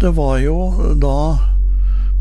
det 0.00 0.10
var 0.16 0.38
jo 0.38 0.58
da 1.02 1.38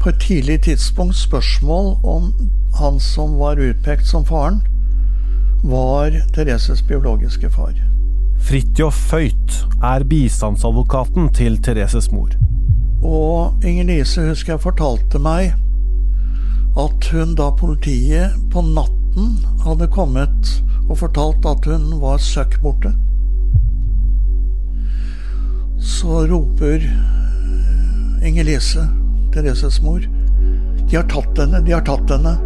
på 0.01 0.09
et 0.09 0.19
tidlig 0.21 0.61
tidspunkt 0.65 1.15
spørsmål 1.15 1.97
om 2.03 2.31
han 2.79 2.99
som 2.99 3.35
var 3.37 3.61
utpekt 3.61 4.07
som 4.07 4.25
faren, 4.25 4.63
var 5.63 6.15
Thereses 6.33 6.81
biologiske 6.81 7.49
far. 7.53 7.73
Fridtjof 8.39 8.97
Føyt 9.11 9.57
er 9.83 10.05
bistandsadvokaten 10.09 11.29
til 11.33 11.57
Thereses 11.61 12.11
mor. 12.11 12.33
Og 13.03 13.65
Inger-Lise 13.65 14.25
husker 14.29 14.55
jeg 14.55 14.63
fortalte 14.63 15.21
meg 15.21 15.53
at 16.77 17.09
hun 17.13 17.35
da 17.37 17.51
politiet 17.57 18.37
på 18.53 18.61
natten 18.61 19.37
hadde 19.65 19.89
kommet 19.93 20.53
og 20.87 20.97
fortalt 21.01 21.45
at 21.49 21.69
hun 21.69 21.97
var 22.01 22.21
søkk 22.21 22.57
borte, 22.63 22.93
så 25.77 26.23
roper 26.29 26.85
Inger-Lise, 28.23 28.87
Thereses 29.33 29.81
mor, 29.81 30.01
de 30.89 30.95
har 30.95 31.07
tatt 31.11 31.37
henne, 31.37 31.61
de 31.65 31.73
har 31.75 31.83
tatt 31.85 32.09
henne. 32.11 32.37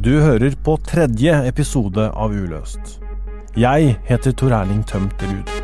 Du 0.00 0.14
hører 0.20 0.54
på 0.64 0.76
tredje 0.88 1.34
episode 1.48 2.06
av 2.10 2.32
Uløst. 2.32 3.00
Jeg 3.58 3.98
heter 4.08 4.32
Tor 4.32 4.54
Erling 4.62 4.84
Tømt 4.88 5.20
Ruud. 5.26 5.59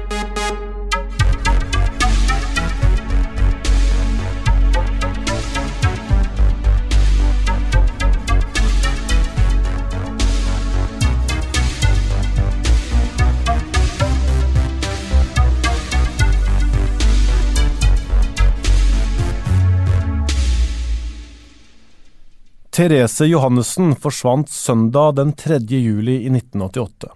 Therese 22.77 23.25
Johannessen 23.25 23.95
forsvant 23.97 24.51
søndag 24.53 25.15
den 25.17 25.31
3. 25.33 25.57
juli 25.69 26.13
i 26.13 26.29
1988. 26.29 27.09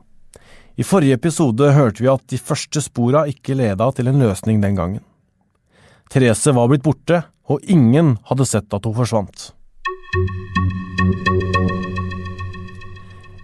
I 0.80 0.84
forrige 0.89 1.19
episode 1.19 1.66
hørte 1.77 2.00
vi 2.00 2.06
at 2.08 2.22
de 2.33 2.39
første 2.41 2.80
spora 2.80 3.27
ikke 3.28 3.53
leda 3.58 3.91
til 3.92 4.08
en 4.08 4.22
løsning 4.22 4.62
den 4.62 4.78
gangen. 4.78 5.03
Therese 6.08 6.55
var 6.56 6.70
blitt 6.70 6.86
borte, 6.86 7.19
og 7.44 7.61
ingen 7.69 8.14
hadde 8.31 8.47
sett 8.48 8.72
at 8.72 8.88
hun 8.88 8.97
forsvant. 9.03 9.50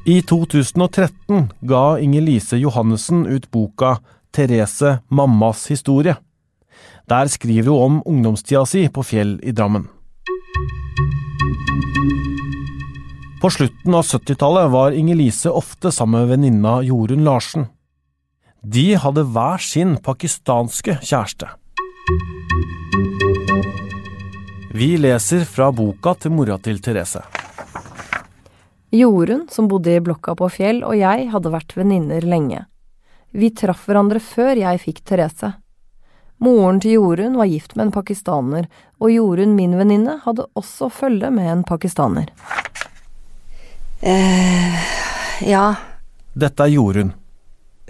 I 0.08 0.22
2013 0.24 1.50
ga 1.68 1.82
Inger-Lise 2.00 2.56
Johannessen 2.62 3.26
ut 3.28 3.50
boka 3.52 3.98
Therese 4.32 5.02
mammas 5.12 5.66
historie. 5.68 6.16
Der 7.12 7.28
skriver 7.28 7.74
hun 7.74 8.00
om 8.00 8.00
ungdomstida 8.06 8.64
si 8.64 8.86
på 8.88 9.04
Fjell 9.04 9.36
i 9.44 9.52
Drammen. 9.52 9.90
På 13.40 13.50
slutten 13.50 13.94
av 13.94 14.02
70-tallet 14.02 14.70
var 14.72 14.96
Inger-Lise 14.96 15.50
ofte 15.50 15.92
sammen 15.92 16.20
med 16.20 16.28
venninna 16.28 16.80
Jorunn 16.82 17.24
Larsen. 17.24 17.66
De 18.62 18.94
hadde 18.98 19.22
hver 19.22 19.62
sin 19.62 19.96
pakistanske 20.02 20.96
kjæreste. 20.98 21.52
Vi 24.76 24.96
leser 24.98 25.44
fra 25.48 25.68
boka 25.72 26.16
til 26.20 26.34
mora 26.34 26.56
til 26.58 26.80
Therese. 26.82 27.22
Jorunn, 28.96 29.46
som 29.52 29.68
bodde 29.70 29.94
i 29.94 30.02
blokka 30.02 30.34
på 30.38 30.48
Fjell, 30.52 30.82
og 30.84 30.96
jeg 30.98 31.28
hadde 31.32 31.52
vært 31.54 31.76
venninner 31.76 32.26
lenge. 32.26 32.64
Vi 33.36 33.52
traff 33.54 33.86
hverandre 33.86 34.20
før 34.22 34.58
jeg 34.58 34.82
fikk 34.82 35.04
Therese. 35.06 35.52
Moren 36.38 36.80
til 36.84 36.98
Jorunn 36.98 37.36
var 37.38 37.48
gift 37.48 37.76
med 37.76 37.86
en 37.86 37.94
pakistaner, 37.94 38.66
og 39.00 39.12
Jorunn, 39.12 39.54
min 39.56 39.76
venninne, 39.78 40.18
hadde 40.24 40.44
også 40.58 40.90
følge 40.92 41.30
med 41.32 41.48
en 41.48 41.62
pakistaner. 41.64 42.28
Eh, 44.04 44.76
ja, 45.48 45.74
Dette 46.36 46.66
er 46.66 46.74
Jorunn. 46.74 47.14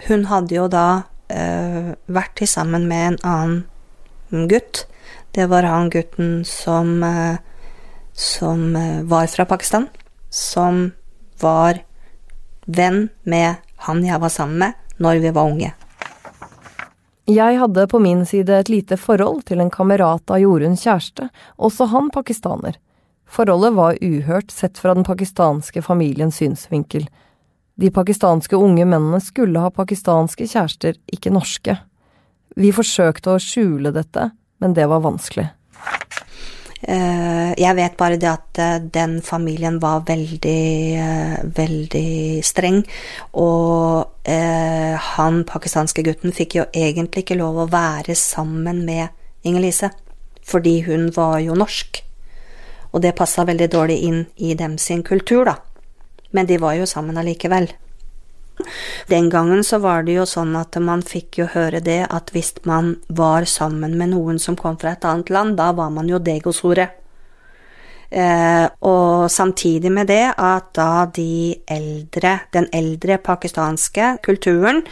hun 0.07 0.25
hadde 0.31 0.55
jo 0.55 0.69
da 0.69 1.03
eh, 1.29 1.95
vært 2.07 2.37
til 2.39 2.47
sammen 2.47 2.87
med 2.87 3.07
en 3.07 3.19
annen 3.25 4.47
gutt. 4.49 4.87
Det 5.35 5.49
var 5.51 5.67
han 5.67 5.91
gutten 5.91 6.45
som, 6.45 7.03
eh, 7.03 7.39
som 8.13 8.77
eh, 8.77 9.03
var 9.03 9.27
fra 9.27 9.45
Pakistan, 9.45 9.89
som 10.31 10.93
var 11.41 11.83
venn 12.67 13.09
med 13.25 13.57
han 13.87 14.05
jeg 14.05 14.21
var 14.21 14.31
sammen 14.33 14.59
med 14.59 15.03
når 15.03 15.21
vi 15.21 15.35
var 15.35 15.51
unge. 15.51 15.73
Jeg 17.27 17.59
hadde 17.59 17.89
på 17.91 17.99
min 17.99 18.21
side 18.27 18.55
et 18.55 18.69
lite 18.71 18.95
forhold 19.03 19.41
til 19.49 19.59
en 19.59 19.71
kamerat 19.71 20.31
av 20.31 20.39
Jorunns 20.39 20.85
kjæreste, 20.87 21.27
også 21.59 21.89
han 21.91 22.07
pakistaner. 22.15 22.77
Forholdet 23.27 23.75
var 23.75 23.99
uhørt 23.99 24.55
sett 24.55 24.79
fra 24.79 24.95
den 24.95 25.03
pakistanske 25.03 25.83
familiens 25.83 26.39
synsvinkel. 26.39 27.09
De 27.75 27.91
pakistanske 27.91 28.55
unge 28.55 28.87
mennene 28.87 29.19
skulle 29.21 29.59
ha 29.59 29.73
pakistanske 29.75 30.47
kjærester, 30.47 30.95
ikke 31.11 31.35
norske. 31.35 31.75
Vi 32.55 32.71
forsøkte 32.71 33.35
å 33.35 33.43
skjule 33.43 33.91
dette, 33.91 34.31
men 34.63 34.79
det 34.79 34.87
var 34.87 35.03
vanskelig. 35.03 35.49
Eh, 36.83 37.55
Jeg 37.57 37.77
vet 37.77 37.97
bare 37.97 38.19
det 38.21 38.29
at 38.29 38.59
eh, 38.59 38.79
den 38.93 39.23
familien 39.23 39.79
var 39.81 40.05
veldig, 40.07 40.97
eh, 41.01 41.39
veldig 41.45 42.45
streng, 42.45 42.85
og 43.33 44.13
han 44.27 45.45
pakistanske 45.47 46.03
gutten 46.03 46.33
fikk 46.35 46.57
jo 46.57 46.65
egentlig 46.75 47.23
ikke 47.23 47.37
lov 47.39 47.61
å 47.63 47.69
være 47.71 48.17
sammen 48.19 48.81
med 48.85 49.09
Inger-Lise, 49.47 49.93
fordi 50.43 50.81
hun 50.83 51.13
var 51.15 51.39
jo 51.45 51.55
norsk, 51.55 52.03
og 52.91 53.03
det 53.03 53.15
passa 53.15 53.45
veldig 53.47 53.69
dårlig 53.71 54.01
inn 54.03 54.27
i 54.37 54.55
dem 54.55 54.77
sin 54.79 55.05
kultur, 55.07 55.45
da. 55.47 55.55
Men 56.33 56.47
de 56.47 56.59
var 56.59 56.75
jo 56.75 56.87
sammen 56.91 57.17
allikevel. 57.17 57.71
Den 59.11 59.31
gangen 59.31 59.65
så 59.65 59.79
var 59.85 60.07
det 60.07 60.17
jo 60.17 60.27
sånn 60.29 60.55
at 60.59 60.77
man 60.83 61.03
fikk 61.07 61.41
jo 61.43 61.49
høre 61.53 61.83
det 61.85 62.03
at 62.11 62.33
hvis 62.35 62.55
man 62.69 62.97
var 63.09 63.49
sammen 63.51 63.99
med 64.01 64.15
noen 64.15 64.41
som 64.43 64.57
kom 64.59 64.79
fra 64.81 64.95
et 64.97 65.05
annet 65.05 65.33
land, 65.33 65.59
da 65.61 65.73
var 65.77 65.93
man 65.95 66.09
jo 66.09 66.23
degosore. 66.23 66.89
Eh, 68.11 68.67
og 68.87 69.27
samtidig 69.31 69.91
med 69.91 70.07
det 70.07 70.31
at 70.39 70.69
da 70.79 71.07
de 71.11 71.57
eldre, 71.67 72.37
den 72.55 72.69
eldre 72.73 73.19
pakistanske 73.19 74.13
kulturen 74.23 74.85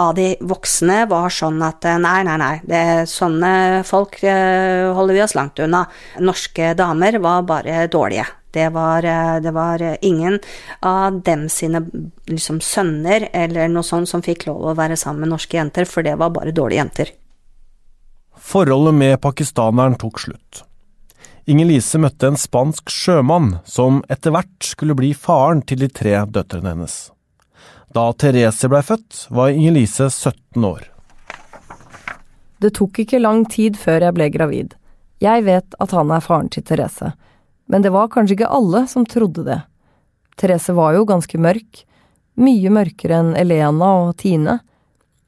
av 0.00 0.14
de 0.16 0.32
voksne 0.40 1.02
var 1.10 1.28
sånn 1.30 1.60
at 1.66 1.84
eh, 1.84 2.00
nei, 2.00 2.22
nei, 2.24 2.38
nei, 2.40 2.54
det, 2.64 2.84
sånne 3.12 3.82
folk 3.86 4.22
eh, 4.24 4.88
holder 4.96 5.18
vi 5.18 5.24
oss 5.24 5.36
langt 5.36 5.60
unna. 5.60 5.84
Norske 6.24 6.72
damer 6.78 7.20
var 7.20 7.44
bare 7.48 7.84
dårlige. 7.92 8.26
Det 8.52 8.68
var, 8.68 9.04
eh, 9.04 9.40
det 9.40 9.50
var 9.56 9.82
eh, 9.82 9.96
ingen 10.02 10.38
av 10.80 11.22
dem 11.22 11.48
sine 11.48 11.80
liksom, 12.28 12.60
sønner 12.60 13.28
eller 13.32 13.68
noe 13.72 13.86
sånt 13.86 14.10
som 14.10 14.22
fikk 14.22 14.46
lov 14.46 14.66
å 14.72 14.74
være 14.76 14.96
sammen 15.00 15.24
med 15.24 15.32
norske 15.32 15.56
jenter, 15.56 15.88
for 15.88 16.04
det 16.04 16.18
var 16.20 16.34
bare 16.36 16.52
dårlige 16.52 16.82
jenter. 16.82 17.14
Forholdet 18.36 18.94
med 18.94 19.20
pakistaneren 19.22 19.96
tok 19.96 20.20
slutt. 20.20 20.64
Inger-Lise 21.48 21.98
møtte 21.98 22.28
en 22.28 22.38
spansk 22.38 22.90
sjømann 22.92 23.56
som 23.64 24.02
etter 24.12 24.34
hvert 24.34 24.68
skulle 24.68 24.94
bli 24.98 25.10
faren 25.14 25.64
til 25.66 25.80
de 25.82 25.88
tre 25.90 26.14
døtrene 26.28 26.74
hennes. 26.74 26.96
Da 27.92 28.06
Therese 28.12 28.70
blei 28.70 28.82
født, 28.86 29.26
var 29.30 29.50
Inger-Lise 29.50 30.10
17 30.10 30.64
år. 30.64 30.86
Det 32.62 32.70
tok 32.78 33.02
ikke 33.02 33.18
lang 33.18 33.42
tid 33.50 33.76
før 33.80 34.06
jeg 34.06 34.16
ble 34.16 34.28
gravid. 34.30 34.76
Jeg 35.22 35.44
vet 35.48 35.74
at 35.82 35.94
han 35.96 36.12
er 36.14 36.22
faren 36.22 36.48
til 36.52 36.64
Therese, 36.66 37.12
men 37.72 37.82
det 37.82 37.90
var 37.94 38.10
kanskje 38.12 38.34
ikke 38.36 38.50
alle 38.52 38.82
som 38.88 39.06
trodde 39.08 39.46
det. 39.46 39.62
Therese 40.36 40.74
var 40.76 40.92
jo 40.92 41.06
ganske 41.08 41.38
mørk, 41.40 41.86
mye 42.36 42.68
mørkere 42.68 43.20
enn 43.22 43.30
Elena 43.40 43.88
og 44.02 44.18
Tine. 44.20 44.58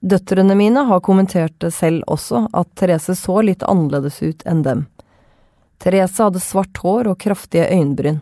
Døtrene 0.04 0.52
mine 0.58 0.82
har 0.84 1.00
kommentert 1.00 1.54
det 1.64 1.70
selv 1.72 2.04
også, 2.12 2.42
at 2.52 2.68
Therese 2.76 3.16
så 3.16 3.38
litt 3.48 3.64
annerledes 3.64 4.20
ut 4.20 4.44
enn 4.44 4.60
dem. 4.66 4.82
Therese 5.80 6.20
hadde 6.20 6.42
svart 6.44 6.82
hår 6.84 7.08
og 7.14 7.16
kraftige 7.24 7.64
øyenbryn. 7.72 8.20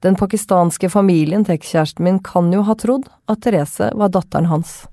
Den 0.00 0.16
pakistanske 0.16 0.88
familien 0.88 1.44
til 1.44 1.58
ekskjæresten 1.58 2.08
min 2.08 2.22
kan 2.24 2.48
jo 2.56 2.64
ha 2.64 2.78
trodd 2.80 3.10
at 3.28 3.44
Therese 3.44 3.90
var 3.92 4.08
datteren 4.16 4.48
hans. 4.48 4.86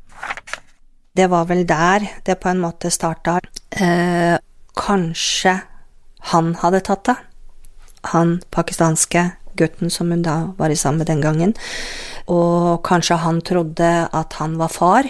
Det 1.16 1.30
var 1.32 1.48
vel 1.48 1.64
der 1.72 2.04
det 2.28 2.36
på 2.44 2.52
en 2.52 2.60
måte 2.68 2.92
starta. 2.92 3.40
Eh, 3.72 4.36
kanskje 4.76 5.56
han 6.36 6.52
hadde 6.60 6.84
tatt 6.84 7.08
det. 7.08 7.18
Han 8.14 8.40
pakistanske 8.52 9.32
gutten 9.58 9.90
som 9.90 10.12
hun 10.12 10.22
da 10.22 10.54
var 10.58 10.74
sammen 10.76 10.98
med 10.98 11.08
den 11.08 11.22
gangen. 11.22 11.54
Og 12.28 12.84
kanskje 12.84 13.20
han 13.24 13.42
trodde 13.42 14.08
at 14.14 14.34
han 14.40 14.58
var 14.60 14.72
far, 14.72 15.08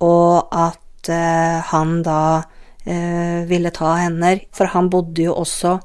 og 0.00 0.48
at 0.50 1.10
eh, 1.12 1.60
han 1.70 2.02
da 2.02 2.42
eh, 2.84 3.44
ville 3.48 3.70
ta 3.70 3.94
henne. 4.00 4.38
For 4.52 4.72
han 4.72 4.90
bodde 4.90 5.28
jo 5.28 5.36
også 5.36 5.78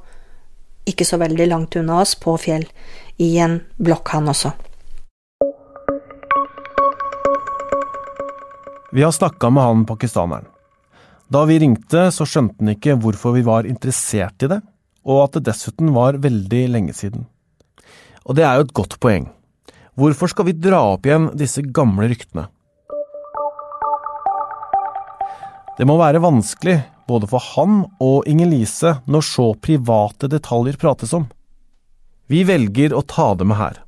ikke 0.89 1.05
så 1.05 1.19
veldig 1.21 1.47
langt 1.51 1.75
unna 1.75 2.01
oss, 2.01 2.15
på 2.15 2.35
Fjell, 2.41 2.65
i 3.21 3.35
en 3.43 3.59
blokk, 3.77 4.15
han 4.15 4.31
også. 4.31 4.53
Vi 8.91 9.03
har 9.05 9.11
snakka 9.13 9.51
med 9.53 9.63
han 9.63 9.85
pakistaneren. 9.85 10.47
Da 11.29 11.43
vi 11.45 11.59
ringte, 11.61 12.07
så 12.09 12.25
skjønte 12.25 12.63
han 12.63 12.73
ikke 12.73 12.95
hvorfor 12.97 13.35
vi 13.35 13.43
var 13.45 13.67
interessert 13.69 14.41
i 14.41 14.49
det, 14.49 14.63
og 15.07 15.23
at 15.23 15.37
det 15.37 15.47
dessuten 15.49 15.91
var 15.95 16.19
veldig 16.21 16.63
lenge 16.73 16.95
siden. 16.95 17.25
Og 18.27 18.37
det 18.37 18.45
er 18.45 18.59
jo 18.59 18.67
et 18.67 18.77
godt 18.77 18.99
poeng. 19.01 19.29
Hvorfor 19.99 20.31
skal 20.31 20.47
vi 20.47 20.55
dra 20.55 20.79
opp 20.93 21.07
igjen 21.07 21.31
disse 21.39 21.63
gamle 21.63 22.07
ryktene? 22.11 22.45
Det 25.79 25.87
må 25.87 25.95
være 25.99 26.21
vanskelig, 26.23 26.77
både 27.07 27.27
for 27.31 27.43
han 27.55 27.85
og 28.03 28.27
Inger-Lise, 28.27 28.97
når 29.07 29.23
så 29.25 29.45
private 29.63 30.27
detaljer 30.31 30.79
prates 30.79 31.13
om. 31.15 31.29
Vi 32.29 32.43
velger 32.45 32.93
å 32.93 33.01
ta 33.07 33.31
det 33.39 33.47
med 33.47 33.57
her. 33.57 33.79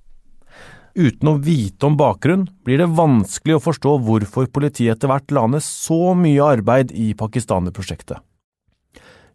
Uten 0.95 1.29
å 1.31 1.37
vite 1.39 1.87
om 1.87 1.95
bakgrunn 1.99 2.47
blir 2.65 2.81
det 2.81 2.89
vanskelig 2.97 3.55
å 3.57 3.63
forstå 3.63 3.93
hvorfor 4.07 4.49
politiet 4.51 4.97
etter 4.97 5.11
hvert 5.11 5.31
la 5.35 5.45
ned 5.51 5.63
så 5.63 6.15
mye 6.17 6.49
arbeid 6.57 6.91
i 6.91 7.11
pakistanerprosjektet. 7.19 8.19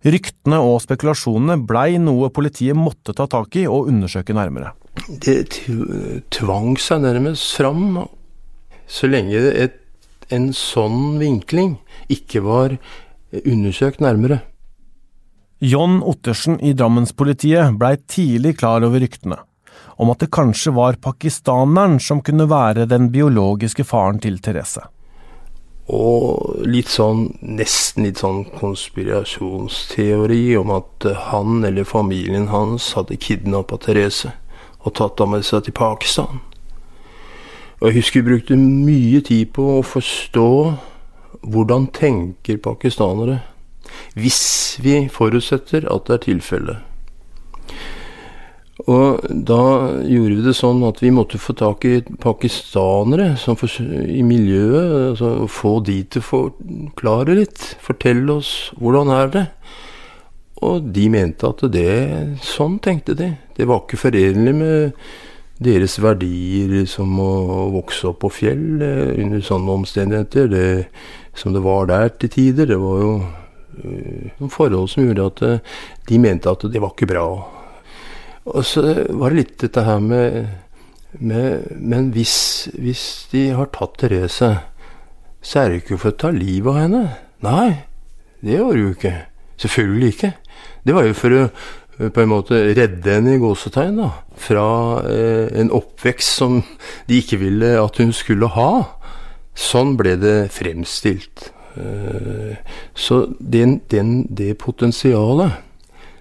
Ryktene 0.06 0.58
og 0.62 0.79
spekulasjonene 0.85 1.56
blei 1.67 1.97
noe 1.99 2.31
politiet 2.31 2.79
måtte 2.79 3.14
ta 3.17 3.26
tak 3.31 3.56
i 3.58 3.64
og 3.67 3.88
undersøke 3.91 4.37
nærmere. 4.37 4.75
Det 5.08 5.49
tvang 6.32 6.76
seg 6.81 7.03
nærmest 7.03 7.56
fram, 7.58 8.05
så 8.87 9.11
lenge 9.11 9.41
et, 9.50 9.81
en 10.31 10.53
sånn 10.55 11.19
vinkling 11.19 11.76
ikke 12.12 12.44
var 12.47 12.76
undersøkt 13.43 14.00
nærmere. 14.03 14.41
John 15.58 15.99
Ottersen 16.05 16.61
i 16.61 16.75
Drammenspolitiet 16.76 17.75
blei 17.81 17.97
tidlig 18.06 18.59
klar 18.61 18.85
over 18.87 19.02
ryktene 19.02 19.41
om 19.97 20.11
at 20.12 20.20
det 20.20 20.32
kanskje 20.35 20.75
var 20.76 20.99
pakistaneren 21.00 21.97
som 22.02 22.20
kunne 22.25 22.44
være 22.50 22.85
den 22.91 23.09
biologiske 23.12 23.87
faren 23.88 24.20
til 24.20 24.37
Therese. 24.44 24.85
Og 25.87 26.65
litt 26.67 26.88
sånn, 26.91 27.29
nesten 27.43 28.09
litt 28.09 28.19
sånn 28.19 28.43
konspirasjonsteori 28.56 30.56
om 30.59 30.73
at 30.75 31.06
han 31.29 31.62
eller 31.67 31.87
familien 31.87 32.49
hans 32.50 32.93
hadde 32.99 33.19
kidnappa 33.23 33.79
Therese 33.85 34.33
og 34.83 34.97
tatt 34.99 35.23
henne 35.23 35.38
med 35.38 35.47
seg 35.47 35.67
til 35.67 35.77
Pakistan. 35.79 36.43
Og 37.79 37.91
jeg 37.91 38.00
husker 38.00 38.23
vi 38.23 38.33
brukte 38.33 38.59
mye 38.59 39.21
tid 39.27 39.53
på 39.55 39.65
å 39.77 39.87
forstå 39.87 40.50
hvordan 41.47 41.87
tenker 41.94 42.59
pakistanere, 42.62 43.38
hvis 44.19 44.43
vi 44.83 45.05
forutsetter 45.12 45.87
at 45.93 46.09
det 46.09 46.17
er 46.17 46.25
tilfellet. 46.25 46.79
Og 48.87 49.25
da 49.29 49.62
gjorde 50.06 50.37
vi 50.38 50.44
det 50.44 50.55
sånn 50.55 50.85
at 50.87 51.00
vi 51.03 51.11
måtte 51.15 51.41
få 51.43 51.56
tak 51.59 51.85
i 51.88 51.97
pakistanere 52.23 53.33
for, 53.43 53.67
i 53.83 54.23
miljøet. 54.23 54.93
Altså 55.11 55.31
få 55.50 55.81
de 55.87 55.99
til 56.06 56.23
å 56.23 56.29
forklare 56.29 57.35
litt. 57.41 57.73
Fortelle 57.83 58.38
oss 58.38 58.53
hvordan 58.79 59.11
er 59.17 59.33
det. 59.35 59.44
Og 60.67 60.87
de 60.94 61.09
mente 61.12 61.50
at 61.50 61.67
det 61.75 61.91
Sånn 62.47 62.79
tenkte 62.83 63.17
de. 63.19 63.33
Det 63.59 63.67
var 63.67 63.83
ikke 63.83 64.00
forenlig 64.06 64.55
med 64.56 65.03
deres 65.59 65.97
verdier 65.99 66.87
som 66.88 67.11
å 67.21 67.67
vokse 67.75 68.06
opp 68.11 68.21
på 68.23 68.33
fjell 68.38 68.83
eh, 68.85 69.17
under 69.25 69.43
sånne 69.43 69.77
omstendigheter. 69.81 70.49
Det, 70.53 70.67
som 71.37 71.56
det 71.56 71.65
var 71.65 71.91
der 71.91 72.15
til 72.15 72.31
tider. 72.33 72.71
Det 72.71 72.79
var 72.81 73.03
jo 73.03 73.12
uh, 73.19 74.33
noen 74.38 74.53
forhold 74.53 74.94
som 74.94 75.09
gjorde 75.09 75.29
at 75.33 75.44
uh, 75.44 75.79
de 76.06 76.23
mente 76.23 76.53
at 76.53 76.71
det 76.71 76.81
var 76.81 76.94
ikke 76.94 77.11
bra 77.11 77.27
og 78.47 78.65
så 78.67 78.83
var 79.11 79.33
det 79.33 79.41
litt 79.41 79.57
dette 79.65 79.83
her 79.87 80.03
med, 80.03 80.47
med 81.19 81.77
Men 81.81 82.11
hvis, 82.15 82.69
hvis, 82.79 83.05
de 83.33 83.49
har 83.57 83.73
tatt 83.75 83.99
Therese, 84.03 84.53
så 85.43 85.63
er 85.63 85.71
det 85.71 85.83
ikke 85.83 85.99
for 85.99 86.15
å 86.15 86.21
ta 86.21 86.31
livet 86.35 86.71
av 86.73 86.79
henne. 86.81 87.03
Nei, 87.47 87.87
det 88.43 88.61
var 88.63 88.75
det 88.75 88.85
jo 88.85 88.93
ikke. 88.95 89.17
Selvfølgelig 89.57 90.13
ikke. 90.15 90.33
Det 90.87 90.95
var 90.95 91.07
jo 91.07 91.19
for 91.19 91.37
å 91.37 91.43
på 91.97 92.21
en 92.21 92.29
måte 92.29 92.59
redde 92.77 93.09
henne 93.09 93.37
i 93.37 93.41
gåsetegn 93.41 93.97
da, 93.97 94.11
fra 94.37 94.67
eh, 95.09 95.47
en 95.63 95.71
oppvekst 95.73 96.43
som 96.43 96.59
de 97.09 97.21
ikke 97.23 97.39
ville 97.41 97.71
at 97.81 98.01
hun 98.03 98.13
skulle 98.13 98.51
ha. 98.53 98.71
Sånn 99.57 99.95
ble 99.97 100.19
det 100.21 100.37
fremstilt. 100.53 101.49
Eh, 101.81 102.59
så 102.93 103.23
den, 103.41 103.79
den, 103.93 104.27
det 104.29 104.59
potensialet 104.61 105.63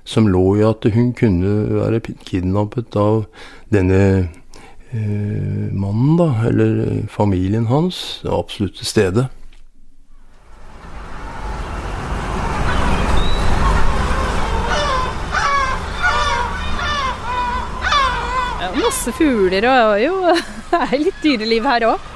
som 0.05 0.29
lå 0.29 0.45
i 0.59 0.65
at 0.65 0.85
hun 0.93 1.13
kunne 1.17 1.53
være 1.75 2.03
kidnappet 2.27 2.95
av 2.99 3.25
denne 3.73 4.01
eh, 4.93 5.65
mannen, 5.73 6.15
da, 6.21 6.29
eller 6.47 7.07
familien 7.11 7.65
hans, 7.71 8.21
det 8.23 8.33
absolutte 8.33 8.85
stedet. 8.85 9.27
masse 19.05 19.11
fugler 19.17 19.65
og 19.69 20.01
jo, 20.01 20.13
det 20.71 20.81
er 20.81 21.01
litt 21.01 21.23
dyreliv 21.23 21.65
her 21.69 21.87
òg. 21.91 22.11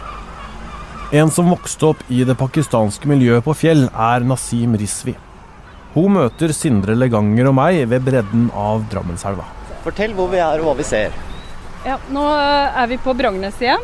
En 1.20 1.32
som 1.34 1.50
vokste 1.50 1.90
opp 1.90 2.04
i 2.14 2.22
det 2.26 2.36
pakistanske 2.38 3.10
miljøet 3.10 3.46
på 3.46 3.56
Fjell, 3.58 3.88
er 3.90 4.26
Nasim 4.26 4.78
Rizvi. 4.78 5.16
Hun 5.96 6.14
møter 6.14 6.52
Sindre 6.54 6.94
Leganger 6.98 7.50
og 7.50 7.56
meg 7.58 7.80
ved 7.90 8.04
bredden 8.06 8.50
av 8.54 8.84
Drammenselva. 8.92 9.48
Fortell 9.86 10.14
hvor 10.18 10.30
vi 10.30 10.38
er 10.44 10.62
og 10.62 10.70
hva 10.70 10.76
vi 10.78 10.86
ser. 10.86 11.16
Ja, 11.88 11.96
Nå 12.14 12.26
er 12.30 12.90
vi 12.92 13.00
på 13.02 13.16
Brangnes 13.18 13.58
igjen. 13.64 13.82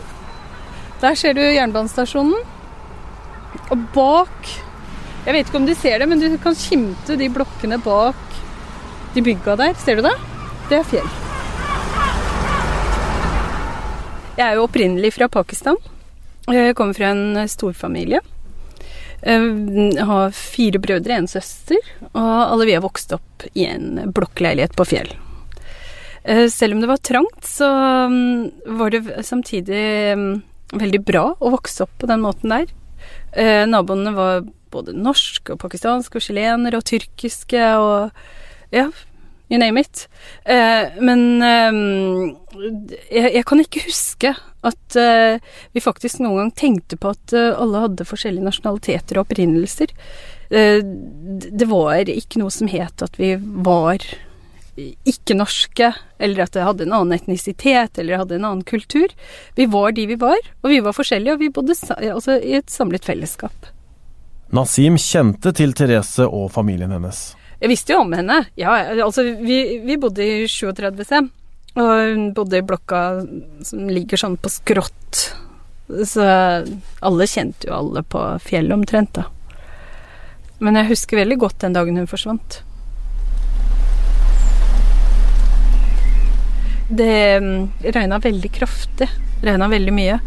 Der 1.01 1.17
ser 1.17 1.33
du 1.35 1.41
jernbanestasjonen. 1.41 2.37
Og 3.71 3.83
bak 3.95 4.49
Jeg 5.25 5.33
vet 5.33 5.47
ikke 5.49 5.57
om 5.57 5.65
du 5.65 5.73
ser 5.73 5.97
det, 5.97 6.05
men 6.11 6.19
du 6.21 6.27
kan 6.37 6.53
skimte 6.53 7.15
de 7.17 7.31
blokkene 7.33 7.79
bak 7.81 8.19
de 9.15 9.23
bygga 9.25 9.55
der. 9.57 9.73
Ser 9.81 9.97
du 9.97 10.05
det? 10.05 10.13
Det 10.69 10.77
er 10.77 10.85
fjell. 10.85 11.07
Jeg 14.35 14.45
er 14.45 14.59
jo 14.59 14.67
opprinnelig 14.67 15.15
fra 15.15 15.29
Pakistan. 15.31 15.79
Jeg 16.51 16.75
kommer 16.77 16.93
fra 16.93 17.09
en 17.15 17.47
storfamilie. 17.49 18.19
Jeg 19.25 19.41
eh, 19.41 20.01
har 20.05 20.33
fire 20.37 20.81
brødre, 20.81 21.17
en 21.17 21.29
søster, 21.29 21.81
og 22.11 22.33
alle 22.45 22.67
vi 22.69 22.75
har 22.77 22.83
vokst 22.85 23.15
opp 23.15 23.47
i 23.53 23.65
en 23.65 24.11
blokkleilighet 24.13 24.75
på 24.77 24.85
Fjell. 24.85 25.15
Eh, 26.23 26.45
selv 26.53 26.75
om 26.75 26.83
det 26.83 26.89
var 26.89 27.01
trangt, 27.01 27.41
så 27.45 27.69
mm, 28.11 28.75
var 28.77 28.93
det 28.93 29.01
samtidig 29.25 29.85
mm, 30.17 30.29
veldig 30.77 31.01
bra 31.05 31.25
å 31.37 31.53
vokse 31.53 31.85
opp 31.85 31.97
på 32.01 32.09
den 32.09 32.21
måten 32.25 32.53
der. 32.53 32.69
Eh, 33.33 33.65
naboene 33.69 34.13
var 34.15 34.45
både 34.73 34.93
norsk 34.97 35.53
og 35.53 35.61
pakistansk 35.61 36.17
og 36.17 36.25
chilenere 36.25 36.79
og 36.79 36.85
tyrkiske 36.89 37.67
og 37.81 38.73
ja, 38.73 38.89
you 39.49 39.59
name 39.61 39.81
it. 39.81 40.07
Men 40.45 41.41
jeg 43.11 43.43
kan 43.45 43.61
ikke 43.61 43.85
huske 43.85 44.33
at 44.65 44.97
eh, 44.99 45.41
vi 45.71 45.83
faktisk 45.83 46.21
noen 46.23 46.39
gang 46.39 46.53
tenkte 46.57 46.97
på 46.97 47.13
at 47.13 47.33
uh, 47.35 47.53
alle 47.61 47.83
hadde 47.85 48.07
forskjellige 48.07 48.47
nasjonaliteter 48.47 49.19
og 49.19 49.27
opprinnelser. 49.27 49.93
Uh, 50.49 50.81
det 50.81 51.67
var 51.69 52.09
ikke 52.11 52.41
noe 52.41 52.53
som 52.53 52.71
het 52.71 53.05
at 53.05 53.19
vi 53.21 53.35
var 53.65 54.03
ikke 54.75 55.37
norske, 55.37 55.93
eller 56.19 56.43
at 56.43 56.55
det 56.55 56.65
hadde 56.65 56.83
en 56.83 56.97
annen 56.97 57.15
etnisitet, 57.15 57.95
eller 58.01 58.19
hadde 58.19 58.35
en 58.35 58.47
annen 58.49 58.65
kultur. 58.67 59.13
Vi 59.55 59.69
var 59.71 59.95
de 59.95 60.03
vi 60.09 60.17
var, 60.19 60.41
og 60.65 60.73
vi 60.73 60.81
var 60.83 60.97
forskjellige, 60.97 61.37
og 61.37 61.45
vi 61.45 61.51
bodde 61.55 61.77
altså, 61.95 62.35
i 62.41 62.57
et 62.59 62.73
samlet 62.73 63.07
fellesskap. 63.07 63.71
Nasim 64.51 64.99
kjente 64.99 65.55
til 65.55 65.71
Therese 65.77 66.27
og 66.27 66.49
familien 66.51 66.91
hennes. 66.91 67.21
Jeg 67.65 67.71
visste 67.71 67.95
jo 67.95 68.03
om 68.03 68.11
henne. 68.13 68.43
Ja, 68.61 68.75
altså, 69.01 69.23
vi, 69.41 69.55
vi 69.81 69.95
bodde 69.97 70.21
i 70.21 70.43
37 70.45 70.99
C. 71.01 71.21
Og 71.73 71.87
hun 71.89 72.27
bodde 72.37 72.59
i 72.59 72.65
blokka 72.65 72.99
som 73.65 73.87
ligger 73.89 74.21
sånn 74.21 74.35
på 74.37 74.51
skrått. 74.53 75.23
Så 76.05 76.27
alle 77.01 77.27
kjente 77.27 77.65
jo 77.65 77.73
alle 77.73 78.03
på 78.05 78.21
fjellet 78.45 78.77
omtrent, 78.77 79.17
da. 79.17 79.25
Men 80.61 80.77
jeg 80.77 80.91
husker 80.93 81.23
veldig 81.23 81.39
godt 81.41 81.57
den 81.65 81.73
dagen 81.73 81.97
hun 81.97 82.11
forsvant. 82.11 82.59
Det 86.85 87.17
mm, 87.41 87.61
regna 87.97 88.21
veldig 88.21 88.53
kraftig. 88.61 89.09
Regna 89.41 89.73
veldig 89.73 89.97
mye. 90.03 90.21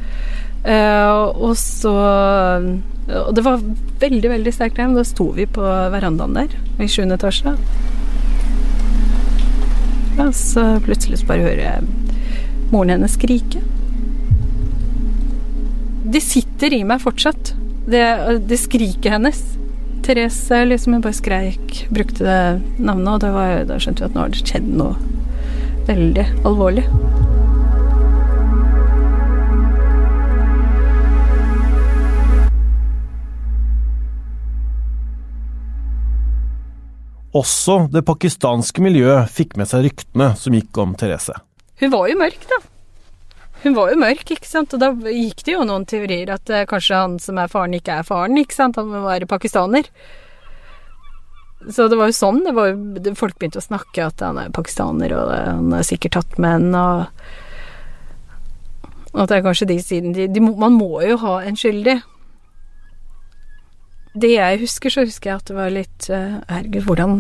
Uh, 0.69 1.33
og 1.41 1.55
så 1.57 1.93
Og 3.09 3.31
det 3.33 3.41
var 3.47 3.63
veldig, 4.03 4.29
veldig 4.35 4.53
sterkt 4.53 4.81
regn. 4.81 4.97
Da 4.99 5.05
sto 5.07 5.31
vi 5.37 5.47
på 5.49 5.65
verandaen 5.65 6.37
der 6.37 6.59
i 6.79 6.91
sjuende 6.91 7.17
etasje. 7.17 7.55
Og 10.19 10.35
så 10.35 10.65
plutselig 10.85 11.23
bare 11.29 11.47
hører 11.47 11.63
jeg 11.63 12.09
moren 12.73 12.93
hennes 12.97 13.15
skrike. 13.17 13.63
Det 16.09 16.21
sitter 16.25 16.75
i 16.75 16.83
meg 16.89 17.03
fortsatt, 17.03 17.53
det, 17.89 18.05
det 18.49 18.61
skriket 18.61 19.13
hennes. 19.13 19.41
Therese 20.05 20.65
liksom 20.65 20.97
hun 20.97 21.05
bare 21.05 21.17
skreik, 21.17 21.87
brukte 21.93 22.25
det 22.25 22.41
navnet, 22.81 23.25
og 23.29 23.35
var, 23.37 23.65
da 23.69 23.77
skjønte 23.81 24.05
vi 24.05 24.09
at 24.09 24.17
nå 24.17 24.25
har 24.25 24.33
det 24.33 24.45
skjedd 24.45 24.71
noe 24.73 24.97
veldig 25.89 26.29
alvorlig. 26.49 26.87
Også 37.39 37.85
det 37.93 38.03
pakistanske 38.09 38.83
miljøet 38.83 39.31
fikk 39.31 39.57
med 39.61 39.71
seg 39.71 39.87
ryktene 39.87 40.33
som 40.41 40.57
gikk 40.57 40.81
om 40.83 40.97
Therese. 40.99 41.37
Hun 41.79 41.93
var 41.95 42.09
jo 42.11 42.19
mørk, 42.19 42.47
da. 42.51 42.59
Hun 43.63 43.75
var 43.75 43.91
jo 43.93 43.99
mørk, 43.99 44.31
ikke 44.35 44.49
sant. 44.49 44.75
Og 44.75 44.83
da 44.83 44.93
gikk 45.13 45.45
det 45.47 45.55
jo 45.55 45.67
noen 45.67 45.87
teorier 45.89 46.31
at 46.35 46.51
eh, 46.51 46.67
kanskje 46.69 47.03
han 47.03 47.19
som 47.23 47.39
er 47.39 47.51
faren, 47.51 47.77
ikke 47.79 48.01
er 48.01 48.07
faren, 48.07 48.39
ikke 48.41 48.57
sant. 48.57 48.79
Han 48.79 48.91
må 48.91 49.03
være 49.07 49.31
pakistaner. 49.31 49.91
Så 51.67 51.89
det 51.91 51.99
var 51.99 52.11
jo 52.11 52.17
sånn. 52.17 52.45
Det 52.47 52.55
var 52.55 52.71
jo, 52.71 53.15
folk 53.19 53.39
begynte 53.39 53.63
å 53.63 53.67
snakke 53.67 54.07
at 54.07 54.23
han 54.23 54.39
er 54.41 54.55
pakistaner, 54.55 55.15
og 55.19 55.33
han 55.35 55.75
er 55.75 55.87
sikkert 55.87 56.19
tatt 56.21 56.39
med 56.43 56.63
en, 56.63 56.79
og, 56.79 57.25
at 59.19 59.31
det 59.31 59.39
er 59.39 59.47
kanskje 59.47 59.71
de 59.73 59.79
siden 59.83 60.15
de, 60.15 60.29
de, 60.31 60.41
Man 60.45 60.77
må 60.79 61.01
jo 61.03 61.19
ha 61.25 61.41
en 61.43 61.59
skyldig. 61.59 61.99
Det 64.17 64.31
jeg 64.33 64.61
husker, 64.63 64.93
så 64.93 65.05
husker 65.07 65.31
jeg 65.31 65.41
at 65.41 65.51
det 65.51 65.57
var 65.57 65.73
litt 65.73 66.09
uh, 66.13 66.41
Herregud, 66.49 66.85
hvordan, 66.89 67.15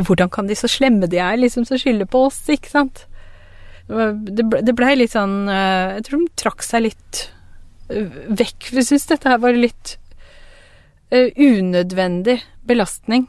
hvordan 0.00 0.30
kan 0.32 0.48
de 0.48 0.56
så 0.58 0.70
slemme 0.70 1.08
de 1.10 1.20
er, 1.20 1.38
liksom, 1.40 1.66
så 1.68 1.78
skylder 1.80 2.08
på 2.08 2.26
oss, 2.28 2.40
ikke 2.52 2.72
sant? 2.72 3.04
Det 3.88 4.44
blei 4.44 4.74
ble 4.76 4.94
litt 4.98 5.14
sånn 5.14 5.48
uh, 5.48 5.96
Jeg 5.96 6.04
tror 6.08 6.20
de 6.20 6.30
trakk 6.40 6.64
seg 6.64 6.84
litt 6.88 7.22
uh, 7.92 8.20
vekk. 8.28 8.70
Jeg 8.76 8.88
syns 8.90 9.08
dette 9.12 9.32
her 9.32 9.42
var 9.42 9.56
litt 9.56 9.98
unødvendig 11.08 12.34
belastning 12.68 13.22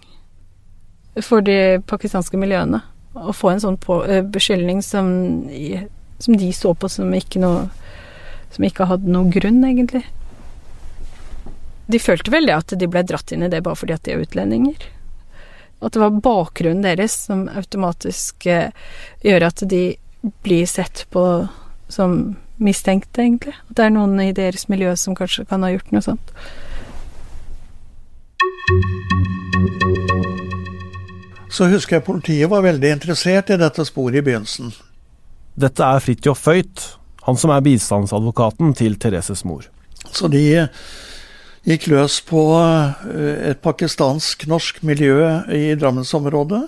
for 1.23 1.39
de 1.39 1.79
pakistanske 1.87 2.35
miljøene. 2.35 2.81
Å 3.15 3.31
få 3.31 3.53
en 3.53 3.61
sånn 3.63 3.77
på, 3.79 4.01
beskyldning 4.33 4.81
som, 4.83 5.07
som 6.19 6.35
de 6.41 6.49
så 6.51 6.73
på 6.75 6.89
som 6.91 7.13
ikke 7.15 7.39
noe 7.39 7.69
Som 8.51 8.65
ikke 8.67 8.89
hadde 8.89 9.11
noe 9.13 9.31
grunn, 9.31 9.61
egentlig 9.63 10.03
de 11.89 11.99
følte 12.01 12.31
vel 12.33 12.49
det 12.49 12.57
at 12.57 12.73
de 12.77 12.87
ble 12.91 13.03
dratt 13.07 13.31
inn 13.33 13.45
i 13.45 13.51
det 13.51 13.63
bare 13.65 13.79
fordi 13.79 13.95
at 13.95 14.05
de 14.05 14.13
er 14.13 14.23
utlendinger. 14.23 14.83
At 15.79 15.95
det 15.95 16.03
var 16.03 16.19
bakgrunnen 16.23 16.83
deres 16.85 17.15
som 17.25 17.47
automatisk 17.49 18.45
eh, 18.51 18.75
gjør 19.25 19.47
at 19.47 19.63
de 19.71 19.83
blir 20.43 20.67
sett 20.67 21.05
på 21.13 21.23
som 21.89 22.35
mistenkte, 22.59 23.23
egentlig. 23.23 23.55
At 23.69 23.77
det 23.79 23.85
er 23.87 23.93
noen 23.95 24.19
i 24.21 24.33
deres 24.35 24.67
miljø 24.69 24.91
som 24.99 25.15
kanskje 25.17 25.47
kan 25.49 25.63
ha 25.65 25.71
gjort 25.71 25.93
noe 25.95 26.03
sånt. 26.05 26.33
Så 31.49 31.65
husker 31.71 31.97
jeg 31.97 32.05
politiet 32.05 32.51
var 32.51 32.61
veldig 32.67 32.91
interessert 32.99 33.49
i 33.49 33.57
dette 33.57 33.87
sporet 33.87 34.19
i 34.19 34.25
begynnelsen. 34.27 34.75
Dette 35.59 35.83
er 35.83 36.03
Fridtjof 36.03 36.43
Føyt, 36.45 36.83
han 37.25 37.39
som 37.39 37.51
er 37.55 37.65
bistandsadvokaten 37.65 38.75
til 38.77 38.99
Thereses 39.01 39.41
mor. 39.47 39.65
Så 40.13 40.29
de 40.31 40.43
gikk 41.69 41.85
løs 41.91 42.17
på 42.25 42.41
eh, 42.57 43.51
et 43.51 43.61
pakistansk-norsk 43.61 44.81
miljø 44.87 45.21
i 45.53 45.75
Drammensområdet. 45.77 46.63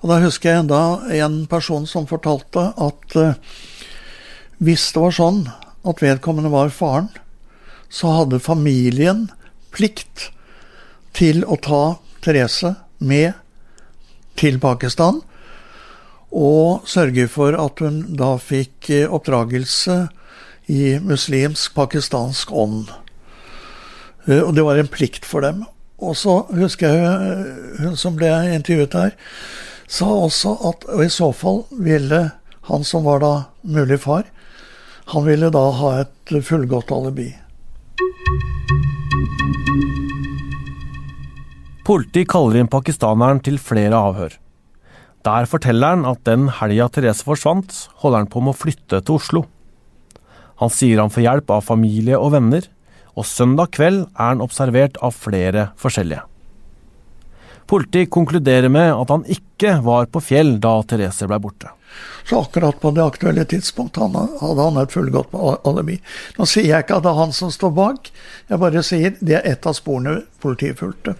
Og 0.00 0.10
da 0.10 0.20
husker 0.24 0.50
jeg 0.50 0.64
enda 0.64 0.80
en 1.16 1.42
person 1.48 1.84
som 1.88 2.08
fortalte 2.08 2.66
at 2.76 3.16
uh, 3.16 3.36
hvis 4.60 4.90
det 4.92 5.00
var 5.00 5.14
sånn 5.16 5.38
at 5.84 6.02
vedkommende 6.04 6.52
var 6.52 6.72
faren, 6.72 7.08
så 7.88 8.12
hadde 8.18 8.42
familien 8.44 9.26
plikt 9.72 10.28
til 11.16 11.40
å 11.48 11.56
ta 11.56 11.82
Therese 12.24 12.74
med 13.00 13.32
til 14.40 14.58
Pakistan 14.60 15.22
og 16.34 16.88
sørge 16.90 17.28
for 17.30 17.54
at 17.60 17.80
hun 17.84 18.02
da 18.18 18.34
fikk 18.42 18.90
eh, 18.90 19.06
oppdragelse 19.06 20.00
i 20.72 20.96
muslimsk 21.04 21.76
pakistansk 21.76 22.50
ånd. 22.50 22.90
Eh, 24.28 24.40
og 24.40 24.54
det 24.56 24.64
var 24.66 24.80
en 24.80 24.90
plikt 24.90 25.26
for 25.28 25.44
dem. 25.44 25.64
Og 26.02 26.16
så 26.18 26.42
husker 26.54 26.90
jeg 26.90 27.32
eh, 27.32 27.82
hun 27.84 27.98
som 28.00 28.16
ble 28.18 28.30
intervjuet 28.54 28.96
her, 28.98 29.16
sa 29.86 30.08
også 30.08 30.56
at 30.70 30.86
og 30.90 31.04
i 31.04 31.12
så 31.12 31.30
fall 31.36 31.64
ville 31.76 32.26
han 32.70 32.86
som 32.88 33.04
var 33.04 33.20
da 33.20 33.32
mulig 33.62 34.00
far, 34.00 34.24
han 35.12 35.26
ville 35.26 35.50
da 35.52 35.64
ha 35.78 35.90
et 36.00 36.36
fullgodt 36.48 36.92
alibi. 36.96 37.28
Politiet 41.84 42.30
kaller 42.32 42.62
inn 42.62 42.70
pakistaneren 42.72 43.42
til 43.44 43.58
flere 43.60 43.98
avhør. 44.08 44.38
Der 45.24 45.48
forteller 45.48 45.92
han 45.92 46.06
at 46.08 46.22
den 46.24 46.48
helga 46.60 46.88
Therese 46.92 47.24
forsvant, 47.24 47.74
holder 48.00 48.24
han 48.24 48.30
på 48.32 48.40
med 48.40 48.54
å 48.54 48.56
flytte 48.56 49.02
til 49.04 49.18
Oslo. 49.18 49.44
Han 50.62 50.72
sier 50.72 51.02
han 51.02 51.12
får 51.12 51.26
hjelp 51.26 51.52
av 51.52 51.66
familie 51.68 52.16
og 52.16 52.32
venner, 52.32 52.64
og 53.14 53.26
søndag 53.26 53.72
kveld 53.76 54.04
er 54.06 54.32
han 54.32 54.42
observert 54.44 54.98
av 55.02 55.14
flere 55.16 55.68
forskjellige. 55.80 56.24
Politiet 57.70 58.10
konkluderer 58.12 58.68
med 58.68 58.90
at 58.92 59.08
han 59.08 59.24
ikke 59.30 59.78
var 59.84 60.10
på 60.12 60.20
Fjell 60.20 60.58
da 60.60 60.74
Therese 60.84 61.28
ble 61.30 61.38
borte. 61.40 61.70
Så 62.28 62.40
akkurat 62.42 62.80
på 62.80 62.90
det 62.90 63.04
aktuelle 63.04 63.44
tidspunkt 63.48 63.96
hadde 63.96 64.26
han 64.40 64.80
et 64.82 64.92
fullgodt 64.92 65.32
alibi. 65.64 65.96
Nå 66.36 66.48
sier 66.48 66.68
jeg 66.68 66.84
ikke 66.84 66.98
at 66.98 67.06
det 67.06 67.12
er 67.12 67.20
han 67.22 67.32
som 67.36 67.52
står 67.54 67.72
bak, 67.76 68.10
jeg 68.50 68.60
bare 68.60 68.82
sier 68.84 69.16
det 69.20 69.38
er 69.38 69.48
et 69.54 69.68
av 69.70 69.76
sporene 69.78 70.18
politiet 70.42 70.80
fulgte. 70.82 71.16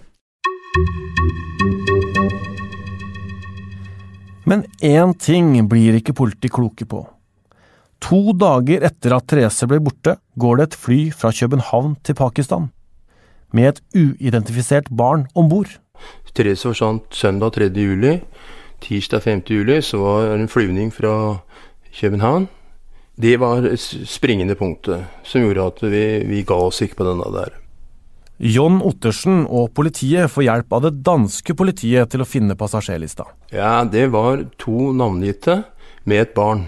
Men 4.45 4.65
én 4.81 5.15
ting 5.17 5.55
blir 5.69 5.97
ikke 5.97 6.13
politiet 6.13 6.53
kloke 6.53 6.85
på. 6.85 7.05
To 8.03 8.33
dager 8.37 8.83
etter 8.85 9.15
at 9.15 9.27
Therese 9.27 9.67
ble 9.69 9.79
borte, 9.83 10.17
går 10.37 10.59
det 10.59 10.67
et 10.67 10.77
fly 10.77 10.99
fra 11.15 11.31
København 11.31 11.95
til 12.03 12.17
Pakistan, 12.17 12.69
med 13.53 13.71
et 13.71 13.81
uidentifisert 13.95 14.91
barn 14.91 15.27
om 15.35 15.49
bord. 15.49 15.71
Therese 16.35 16.67
forsvant 16.67 17.07
søndag 17.15 17.55
3. 17.55 17.71
juli. 17.71 18.19
Tirsdag 18.83 19.23
5. 19.23 19.43
juli 19.49 19.81
så 19.81 19.97
var 19.97 20.25
det 20.27 20.39
en 20.41 20.51
flyvning 20.51 20.91
fra 20.93 21.39
København. 21.95 22.47
Det 23.15 23.39
var 23.39 23.63
springende 24.05 24.55
punktet 24.59 25.05
som 25.23 25.41
gjorde 25.41 25.69
at 25.71 25.83
vi, 25.87 26.05
vi 26.27 26.43
ga 26.43 26.57
oss 26.67 26.81
ikke 26.83 26.99
på 26.99 27.07
denne 27.07 27.29
der. 27.31 27.53
John 28.37 28.81
Ottersen 28.83 29.45
og 29.47 29.69
politiet 29.77 30.27
får 30.27 30.43
hjelp 30.43 30.73
av 30.75 30.81
det 30.83 30.97
danske 31.07 31.55
politiet 31.55 32.11
til 32.11 32.25
å 32.25 32.27
finne 32.27 32.57
passasjerlista. 32.59 33.23
Ja, 33.55 33.85
det 33.87 34.09
var 34.11 34.43
to 34.59 34.91
navngitte 34.91 35.61
med 36.03 36.25
et 36.25 36.33
barn. 36.35 36.67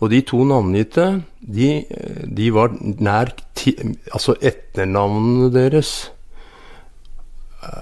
Og 0.00 0.10
de 0.10 0.20
to 0.26 0.42
navngitte, 0.48 1.06
de, 1.40 1.70
de 2.24 2.50
var 2.54 2.74
nær 2.80 3.32
Altså 3.64 4.34
etternavnene 4.44 5.48
deres 5.54 5.94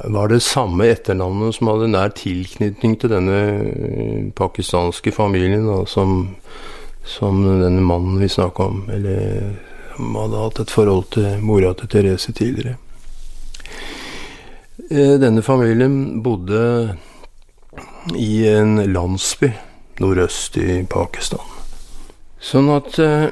var 0.05 0.29
det 0.29 0.43
samme 0.43 0.87
etternavnet 0.91 1.57
som 1.57 1.71
hadde 1.73 1.91
nær 1.93 2.13
tilknytning 2.17 2.97
til 3.01 3.13
denne 3.13 3.39
eh, 3.59 4.31
pakistanske 4.37 5.13
familien, 5.15 5.67
da, 5.67 5.83
som, 5.91 6.37
som, 7.09 7.43
denne 7.63 7.83
mannen 7.85 8.21
vi 8.23 8.31
snakka 8.31 8.69
om. 8.71 8.83
Eller 8.93 9.57
som 9.97 10.19
hadde 10.19 10.43
hatt 10.45 10.63
et 10.65 10.75
forhold 10.75 11.09
til 11.17 11.45
mora 11.45 11.75
til 11.79 11.91
Therese 11.93 12.35
tidligere. 12.37 12.77
Eh, 14.91 15.17
denne 15.23 15.43
familien 15.43 16.23
bodde 16.23 16.97
i 18.19 18.47
en 18.51 18.79
landsby 18.93 19.53
nordøst 20.03 20.59
i 20.59 20.83
Pakistan. 20.91 21.52
Sånn 22.43 22.73
at 22.75 22.99
eh, 22.99 23.31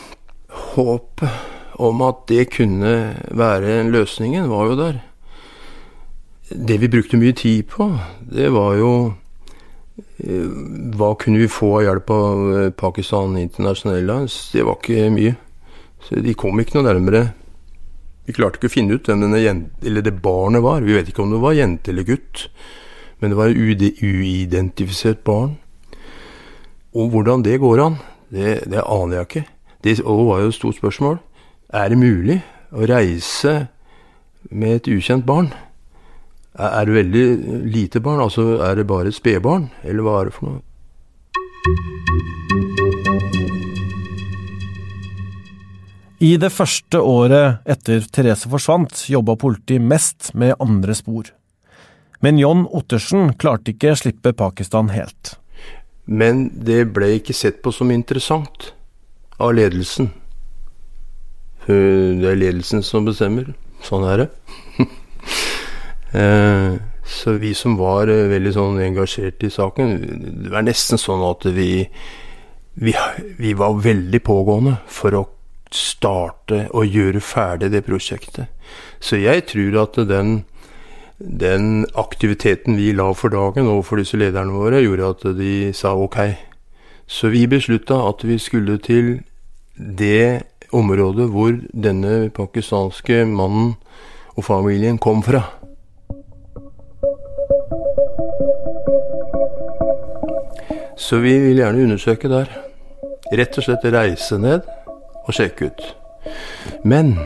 håpet 0.74 1.74
om 1.82 2.04
at 2.06 2.22
det 2.30 2.52
kunne 2.54 2.94
være 3.34 3.80
løsningen, 3.90 4.46
var 4.50 4.70
jo 4.70 4.78
der. 4.78 5.00
Det 6.54 6.76
vi 6.78 6.90
brukte 6.92 7.18
mye 7.18 7.34
tid 7.34 7.66
på, 7.72 7.88
det 8.30 8.52
var 8.54 8.76
jo 8.78 8.90
eh, 10.22 10.46
Hva 10.94 11.14
kunne 11.18 11.40
vi 11.42 11.50
få 11.50 11.72
av 11.80 11.86
hjelp 11.88 12.14
av 12.14 12.44
eh, 12.60 12.70
Pakistan 12.70 13.34
International 13.40 13.98
Airlines? 13.98 14.38
Det 14.54 14.62
var 14.62 14.78
ikke 14.78 15.10
mye. 15.16 15.34
Så 16.04 16.22
de 16.22 16.36
kom 16.38 16.60
ikke 16.62 16.78
noe 16.78 16.86
nærmere. 16.92 17.26
Vi 18.24 18.36
klarte 18.36 18.60
ikke 18.60 18.70
å 18.70 18.76
finne 18.76 18.94
ut 18.94 19.10
hvem 19.10 19.26
det 19.34 20.16
barnet 20.22 20.62
var. 20.62 20.86
Vi 20.86 20.94
vet 20.94 21.10
ikke 21.10 21.26
om 21.26 21.34
det 21.34 21.42
var 21.42 21.58
jente 21.58 21.90
eller 21.90 22.06
gutt. 22.06 22.46
Men 23.18 23.32
det 23.32 23.38
var 23.40 23.50
et 23.50 24.02
uidentifisert 24.04 25.24
barn. 25.26 25.56
Og 26.94 27.10
hvordan 27.10 27.42
det 27.42 27.58
går 27.58 27.82
an, 27.82 27.96
det, 28.34 28.54
det 28.70 28.82
aner 28.82 29.20
jeg 29.20 29.28
ikke. 29.28 29.44
Det 29.84 29.98
var 30.04 30.42
jo 30.42 30.50
et 30.50 30.56
stort 30.56 30.78
spørsmål. 30.80 31.18
Er 31.74 31.90
det 31.92 32.00
mulig 32.00 32.38
å 32.74 32.86
reise 32.88 33.54
med 34.50 34.80
et 34.80 34.90
ukjent 34.90 35.26
barn? 35.26 35.52
Er, 36.54 36.86
det 36.86 36.94
veldig 36.94 37.24
lite 37.66 38.00
barn? 38.02 38.22
Altså 38.22 38.60
er 38.62 38.78
det 38.78 38.86
bare 38.86 39.10
et 39.10 39.16
spedbarn, 39.16 39.68
eller 39.82 40.06
hva 40.06 40.20
er 40.20 40.30
det 40.30 40.36
for 40.36 40.44
noe? 40.50 40.62
I 46.24 46.36
det 46.40 46.52
første 46.54 47.00
året 47.02 47.66
etter 47.68 48.04
Therese 48.14 48.48
forsvant, 48.48 49.06
jobba 49.10 49.34
politiet 49.36 49.82
mest 49.82 50.30
med 50.38 50.54
andre 50.62 50.94
spor. 50.96 51.28
Men 52.24 52.38
John 52.40 52.64
Ottersen 52.72 53.34
klarte 53.36 53.74
ikke 53.74 53.96
slippe 53.98 54.32
Pakistan 54.32 54.88
helt. 54.94 55.34
Men 56.06 56.50
det 56.66 56.82
ble 56.92 57.14
ikke 57.18 57.32
sett 57.36 57.62
på 57.64 57.72
som 57.72 57.90
interessant 57.94 58.72
av 59.40 59.54
ledelsen. 59.56 60.10
Det 61.66 62.28
er 62.28 62.36
ledelsen 62.36 62.84
som 62.84 63.06
bestemmer. 63.08 63.54
Sånn 63.84 64.04
er 64.08 64.24
det. 64.24 64.28
Eh, 66.14 66.74
Så 67.04 67.32
vi 67.42 67.50
som 67.58 67.74
var 67.74 68.06
eh, 68.06 68.28
veldig 68.30 68.52
sånn 68.54 68.76
engasjert 68.84 69.42
i 69.42 69.48
saken, 69.50 69.96
det 70.44 70.52
var 70.52 70.62
nesten 70.62 70.94
sånn 71.00 71.24
at 71.26 71.42
vi, 71.56 71.88
vi, 72.78 72.94
vi 73.34 73.50
var 73.58 73.74
veldig 73.82 74.20
pågående 74.22 74.76
for 74.86 75.18
å 75.18 75.24
starte 75.74 76.68
og 76.70 76.86
gjøre 76.86 77.18
ferdig 77.18 77.72
det 77.74 77.82
prosjektet. 77.88 78.46
Så 79.02 79.18
jeg 79.18 79.42
tror 79.50 79.80
at 79.82 79.98
den, 80.06 80.44
den 81.24 81.86
aktiviteten 81.94 82.76
vi 82.76 82.92
la 82.92 83.12
for 83.16 83.32
dagen 83.32 83.68
overfor 83.70 84.00
disse 84.00 84.18
lederne 84.20 84.52
våre, 84.52 84.82
gjorde 84.84 85.10
at 85.14 85.24
de 85.38 85.72
sa 85.74 85.94
ok. 85.96 86.18
Så 87.06 87.28
vi 87.32 87.46
beslutta 87.46 87.96
at 88.08 88.24
vi 88.24 88.38
skulle 88.38 88.78
til 88.78 89.20
det 89.76 90.44
området 90.72 91.28
hvor 91.30 91.56
denne 91.72 92.30
pakistanske 92.34 93.24
mannen 93.28 93.74
og 94.36 94.44
familien 94.44 94.98
kom 94.98 95.22
fra. 95.22 95.42
Så 100.96 101.18
vi 101.20 101.38
vil 101.38 101.60
gjerne 101.60 101.82
undersøke 101.82 102.28
der. 102.30 102.50
Rett 103.34 103.58
og 103.58 103.66
slett 103.66 103.84
reise 103.92 104.38
ned 104.38 104.66
og 105.24 105.32
sjekke 105.34 105.70
ut. 105.70 105.86
Men 106.84 107.16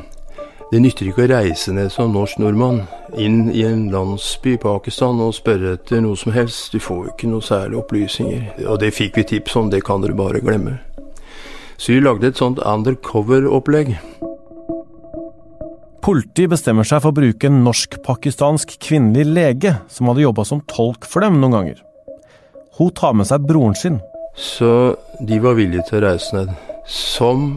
det 0.68 0.80
nytter 0.84 1.08
ikke 1.08 1.24
å 1.24 1.30
reise 1.30 1.72
ned 1.72 1.88
som 1.92 2.12
norsk 2.12 2.40
nordmann 2.42 2.82
inn 3.16 3.46
i 3.48 3.62
en 3.64 3.86
landsby 3.92 4.58
i 4.58 4.60
Pakistan 4.60 5.20
og 5.24 5.32
spørre 5.36 5.78
etter 5.78 6.02
noe 6.04 6.18
som 6.20 6.34
helst. 6.34 6.74
Du 6.74 6.82
får 6.82 6.98
jo 6.98 7.12
ikke 7.14 7.30
noe 7.30 7.44
særlig 7.44 7.78
opplysninger. 7.80 8.66
Og 8.66 8.76
det 8.82 8.90
fikk 8.92 9.16
vi 9.16 9.24
tips 9.30 9.56
om, 9.56 9.70
det 9.72 9.80
kan 9.86 10.04
dere 10.04 10.16
bare 10.18 10.42
glemme. 10.44 10.76
Så 11.78 11.94
vi 11.94 12.02
lagde 12.04 12.28
et 12.28 12.40
sånt 12.40 12.60
undercover-opplegg. 12.60 13.94
Politiet 16.04 16.52
bestemmer 16.52 16.84
seg 16.88 17.00
for 17.00 17.14
å 17.14 17.16
bruke 17.16 17.48
en 17.48 17.62
norsk-pakistansk 17.64 18.76
kvinnelig 18.82 19.24
lege 19.28 19.74
som 19.92 20.10
hadde 20.10 20.26
jobba 20.26 20.44
som 20.48 20.62
tolk 20.68 21.08
for 21.08 21.24
dem 21.24 21.40
noen 21.40 21.56
ganger. 21.56 21.80
Hun 22.76 22.92
tar 22.92 23.16
med 23.16 23.28
seg 23.30 23.48
broren 23.48 23.76
sin. 23.78 23.98
Så 24.36 24.94
de 25.24 25.40
var 25.42 25.56
villige 25.58 25.88
til 25.88 26.02
å 26.02 26.04
reise 26.10 26.36
ned. 26.36 26.52
Som 26.88 27.56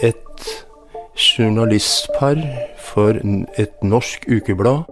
et 0.00 0.29
journalistpar 1.20 2.40
for 2.80 3.20
et 3.60 3.84
norsk 3.84 4.24
ukeblad. 4.28 4.88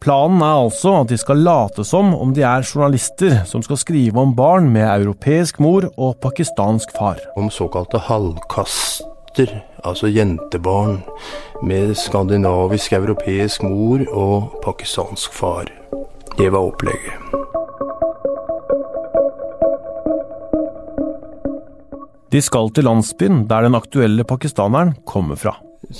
Planen 0.00 0.40
er 0.40 0.62
altså 0.62 0.94
at 1.02 1.10
de 1.10 1.18
skal 1.20 1.42
late 1.44 1.84
som 1.84 2.14
om 2.16 2.32
de 2.32 2.40
er 2.40 2.64
journalister 2.64 3.42
som 3.48 3.60
skal 3.62 3.76
skrive 3.76 4.22
om 4.22 4.32
barn 4.36 4.70
med 4.72 4.88
europeisk 4.88 5.60
mor 5.60 5.90
og 5.96 6.16
pakistansk 6.24 6.94
far. 6.96 7.20
Om 7.36 7.50
såkalte 7.52 8.00
halvkaster, 8.08 9.52
altså 9.84 10.08
jentebarn 10.08 11.02
med 11.62 11.92
skandinavisk, 12.00 12.96
europeisk 12.96 13.62
mor 13.68 14.06
og 14.08 14.62
pakistansk 14.64 15.36
far. 15.36 15.68
Det 16.38 16.48
var 16.48 16.64
opplegget. 16.64 17.59
De 22.30 22.40
skal 22.42 22.70
til 22.70 22.86
landsbyen 22.86 23.44
der 23.50 23.66
den 23.66 23.74
aktuelle 23.74 24.24
pakistaneren 24.24 24.94
kommer 25.04 25.38
fra. 25.38 25.56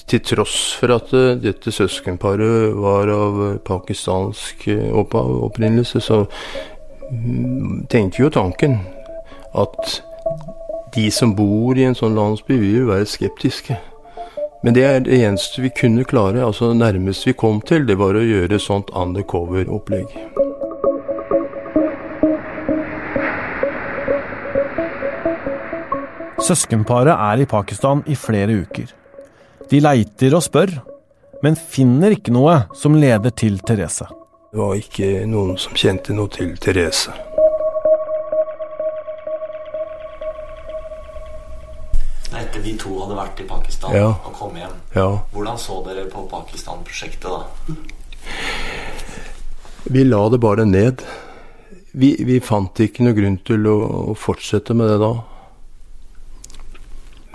Til 0.07 0.21
tross 0.23 0.75
for 0.79 0.93
at 0.95 1.11
uh, 1.17 1.35
dette 1.41 1.73
søskenparet 1.75 2.77
var 2.79 3.11
av 3.11 3.41
uh, 3.41 3.57
pakistansk 3.67 4.69
uh, 4.71 5.17
opprinnelse, 5.49 6.01
så 6.01 6.25
tenkte 7.11 7.89
tenkte 7.91 8.23
jo 8.23 8.29
tanken 8.31 8.77
at 9.59 9.97
de 10.95 11.09
som 11.11 11.33
bor 11.35 11.79
i 11.79 11.89
en 11.89 11.97
sånn 11.99 12.15
landsby, 12.15 12.59
vil 12.61 12.87
være 12.87 13.09
skeptiske. 13.11 13.81
Men 14.63 14.77
det 14.77 14.85
er 14.85 15.03
det 15.03 15.19
eneste 15.25 15.63
vi 15.65 15.73
kunne 15.75 16.05
klare. 16.05 16.45
altså 16.45 16.73
Nærmest 16.75 17.27
vi 17.27 17.33
kom 17.33 17.61
til, 17.61 17.87
det 17.89 17.99
var 17.99 18.15
å 18.15 18.23
gjøre 18.23 18.59
sånt 18.63 18.95
undercover-opplegg. 18.95 20.50
Søskenparet 26.47 27.13
er 27.15 27.43
i 27.43 27.47
Pakistan 27.49 28.03
i 28.09 28.17
flere 28.19 28.55
uker. 28.63 28.93
De 29.71 29.81
leiter 29.83 30.35
og 30.39 30.43
spør, 30.47 30.73
men 31.45 31.57
finner 31.57 32.17
ikke 32.17 32.33
noe 32.35 32.57
som 32.77 32.97
leder 33.01 33.31
til 33.37 33.61
Therese. 33.67 34.09
Det 34.51 34.59
var 34.59 34.75
ikke 34.81 35.11
noen 35.31 35.57
som 35.61 35.77
kjente 35.79 36.17
noe 36.17 36.33
til 36.35 36.57
Therese. 36.61 37.13
Etter 42.31 42.63
de 42.63 42.73
to 42.79 42.93
hadde 43.03 43.17
vært 43.19 43.41
i 43.43 43.47
Pakistan 43.49 43.95
Ja. 43.97 44.07
og 44.25 44.33
kom 44.35 44.55
hjem, 44.57 44.75
Ja. 44.95 45.09
hvordan 45.33 45.59
så 45.59 45.83
dere 45.85 46.07
på 46.09 46.29
Pakistan-prosjektet 46.31 47.23
da? 47.23 47.75
Vi 49.91 50.05
la 50.05 50.29
det 50.29 50.41
bare 50.41 50.65
ned. 50.65 51.03
Vi, 51.95 52.15
vi 52.25 52.39
fant 52.39 52.73
ikke 52.79 53.03
noe 53.03 53.15
grunn 53.15 53.39
til 53.45 53.65
å, 53.67 54.11
å 54.13 54.15
fortsette 54.17 54.75
med 54.75 54.89
det 54.89 55.01
da. 55.01 55.13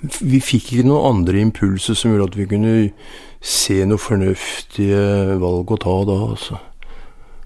Vi 0.03 0.41
fikk 0.43 0.73
ikke 0.73 0.87
noen 0.89 1.07
andre 1.15 1.39
impulser 1.41 1.97
som 1.97 2.11
gjorde 2.11 2.33
at 2.33 2.37
vi 2.39 2.47
kunne 2.51 2.75
se 3.45 3.77
noe 3.87 4.01
fornuftige 4.01 5.37
valg 5.41 5.71
å 5.71 5.77
ta 5.81 5.95
da, 6.09 6.17
altså. 6.33 6.59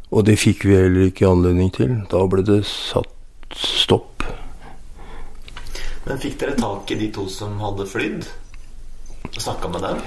Og 0.10 0.26
det 0.26 0.40
fikk 0.42 0.66
vi 0.66 0.78
heller 0.80 1.10
ikke 1.10 1.30
anledning 1.30 1.70
til. 1.76 1.94
Da 2.10 2.24
ble 2.28 2.42
det 2.46 2.64
satt 2.68 3.14
stopp. 3.56 4.26
Men 6.08 6.22
fikk 6.22 6.40
dere 6.42 6.58
tak 6.58 6.90
i 6.90 6.98
de 6.98 7.12
to 7.14 7.28
som 7.30 7.60
hadde 7.62 7.86
flydd? 7.90 8.26
Og 9.30 9.42
snakka 9.44 9.70
med 9.70 9.86
dem? 9.86 9.98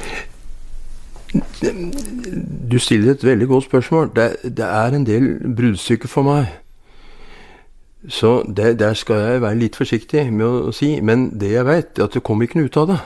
Du 2.72 2.78
stiller 2.82 3.14
et 3.14 3.24
veldig 3.24 3.46
godt 3.48 3.68
spørsmål. 3.68 4.10
Det, 4.16 4.56
det 4.58 4.66
er 4.66 4.96
en 4.96 5.06
del 5.06 5.28
bruddstykker 5.56 6.10
for 6.10 6.26
meg. 6.26 6.50
Så 8.10 8.42
det, 8.50 8.80
der 8.80 8.96
skal 8.98 9.20
jeg 9.22 9.42
være 9.44 9.58
litt 9.60 9.76
forsiktig 9.78 10.24
med 10.34 10.46
å 10.46 10.72
si. 10.74 10.96
Men 11.04 11.28
det 11.38 11.52
jeg 11.54 11.66
vet, 11.68 11.98
er 11.98 12.08
at 12.08 12.16
det 12.16 12.24
kom 12.26 12.42
ikke 12.42 12.58
noe 12.58 12.70
ut 12.70 12.78
av 12.82 12.88
det. 12.90 13.00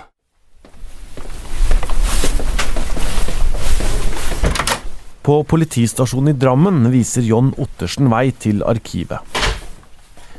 På 5.26 5.40
politistasjonen 5.42 6.32
i 6.32 6.38
Drammen 6.38 6.86
viser 6.92 7.24
John 7.26 7.50
Ottersen 7.58 8.08
vei 8.12 8.30
til 8.30 8.62
arkivet. 8.62 9.36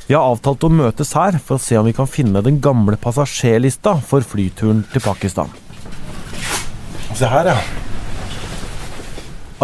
Vi 0.07 0.15
har 0.15 0.23
avtalt 0.23 0.63
å 0.63 0.71
møtes 0.71 1.11
her 1.19 1.35
for 1.43 1.57
å 1.57 1.61
se 1.61 1.75
om 1.75 1.85
vi 1.85 1.93
kan 1.93 2.07
finne 2.07 2.39
den 2.41 2.61
gamle 2.63 2.95
passasjerlista 2.95 3.97
for 4.07 4.23
flyturen 4.23 4.85
til 4.93 5.03
Pakistan. 5.03 5.51
Se 7.11 7.27
her, 7.27 7.51
ja. 7.51 7.57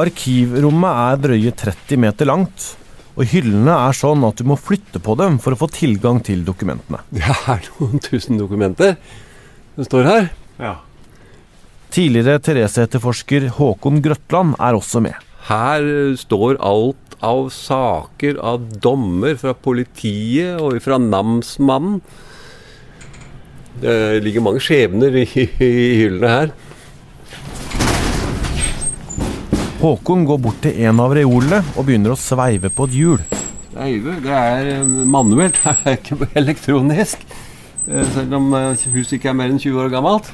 Arkivrommet 0.04 1.00
er 1.14 1.24
drøye 1.24 1.56
30 1.64 2.02
meter 2.04 2.28
langt, 2.28 2.74
og 3.14 3.30
hyllene 3.30 3.76
er 3.90 3.98
sånn 3.98 4.24
at 4.26 4.40
du 4.42 4.48
må 4.50 4.58
flytte 4.58 5.02
på 5.04 5.14
dem 5.20 5.38
for 5.42 5.54
å 5.54 5.60
få 5.60 5.70
tilgang 5.74 6.22
til 6.26 6.42
dokumentene. 6.48 7.04
Det 7.14 7.22
er 7.30 7.70
noen 7.78 8.02
tusen 8.02 8.42
dokumenter 8.42 8.98
som 9.76 9.88
står 9.90 10.10
her. 10.10 10.28
Ja. 10.62 10.74
Tidligere 11.94 12.42
Therese-etterforsker 12.42 13.52
Håkon 13.60 14.02
Grøtland 14.06 14.58
er 14.58 14.78
også 14.78 15.04
med. 15.06 15.18
Her 15.46 15.86
eh, 15.86 16.18
står 16.18 16.58
alt 16.64 17.18
av 17.24 17.48
saker, 17.54 18.40
av 18.42 18.66
dommer 18.84 19.38
fra 19.40 19.54
politiet 19.56 20.58
og 20.60 20.80
fra 20.84 20.98
namsmannen. 21.00 22.02
Det 23.84 24.22
ligger 24.26 24.44
mange 24.46 24.62
skjebner 24.62 25.16
i, 25.22 25.26
i 25.26 25.72
hyllene 26.02 26.34
her. 26.34 26.54
Håkon 29.84 30.22
går 30.24 30.38
bort 30.40 30.62
til 30.64 30.78
en 30.88 31.00
av 31.04 31.12
reolene 31.12 31.58
og 31.76 31.84
begynner 31.90 32.14
å 32.14 32.20
sveive 32.20 32.70
på 32.72 32.86
et 32.88 32.94
hjul. 32.96 33.24
Sveive, 33.74 34.14
det 34.24 34.32
er 34.32 34.86
manuelt, 34.88 35.60
det 35.66 35.74
er 35.92 35.98
ikke 35.98 36.30
elektronisk. 36.40 37.26
Eh, 37.90 38.06
Selv 38.16 38.38
om 38.40 38.48
eh, 38.56 38.86
huset 38.94 39.18
ikke 39.18 39.34
er 39.34 39.36
mer 39.42 39.52
enn 39.52 39.60
20 39.60 39.82
år 39.84 39.92
gammelt. 39.92 40.30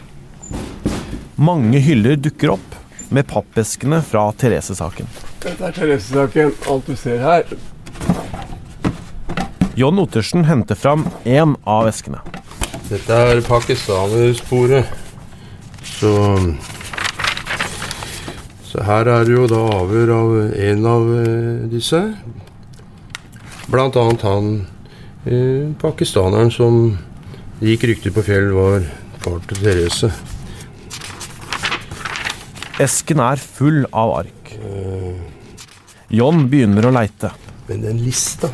Mange 1.42 1.82
hyller 1.82 2.20
dukker 2.22 2.54
opp 2.60 2.78
med 3.10 3.26
pappeskene 3.26 4.04
fra 4.06 4.28
Therese-saken. 4.38 5.10
Dette 5.42 5.66
er 5.66 5.78
Therese-saken, 5.80 6.54
alt 6.70 6.86
du 6.86 6.94
ser 7.00 7.26
her. 7.26 7.50
John 9.80 9.98
Ottersen 10.04 10.46
henter 10.46 10.78
fram 10.78 11.08
én 11.26 11.58
av 11.66 11.90
eskene. 11.90 12.22
Dette 12.92 13.18
er 13.34 13.42
pakistanersporet. 13.50 14.94
Så 15.98 16.14
Så 18.70 18.84
her 18.86 19.08
er 19.10 19.24
det 19.26 19.34
jo 19.34 19.48
da 19.50 19.60
avhør 19.80 20.12
av 20.14 20.34
en 20.62 20.84
av 20.86 21.08
eh, 21.18 21.62
disse. 21.72 22.00
Blant 23.74 23.98
annet 23.98 24.26
han 24.28 24.50
eh, 25.26 25.72
pakistaneren 25.82 26.54
som 26.54 26.78
gikk 27.66 27.88
rykter 27.90 28.14
på 28.14 28.26
fjell 28.28 28.52
var 28.54 28.86
far 29.24 29.42
til 29.50 29.64
Therese. 29.64 30.12
Esken 32.80 33.24
er 33.26 33.42
full 33.42 33.88
av 33.90 34.14
ark. 34.22 34.54
John 36.14 36.46
begynner 36.50 36.88
å 36.88 36.94
leite. 36.94 37.34
Men 37.68 37.84
den 37.86 38.00
lista 38.02 38.50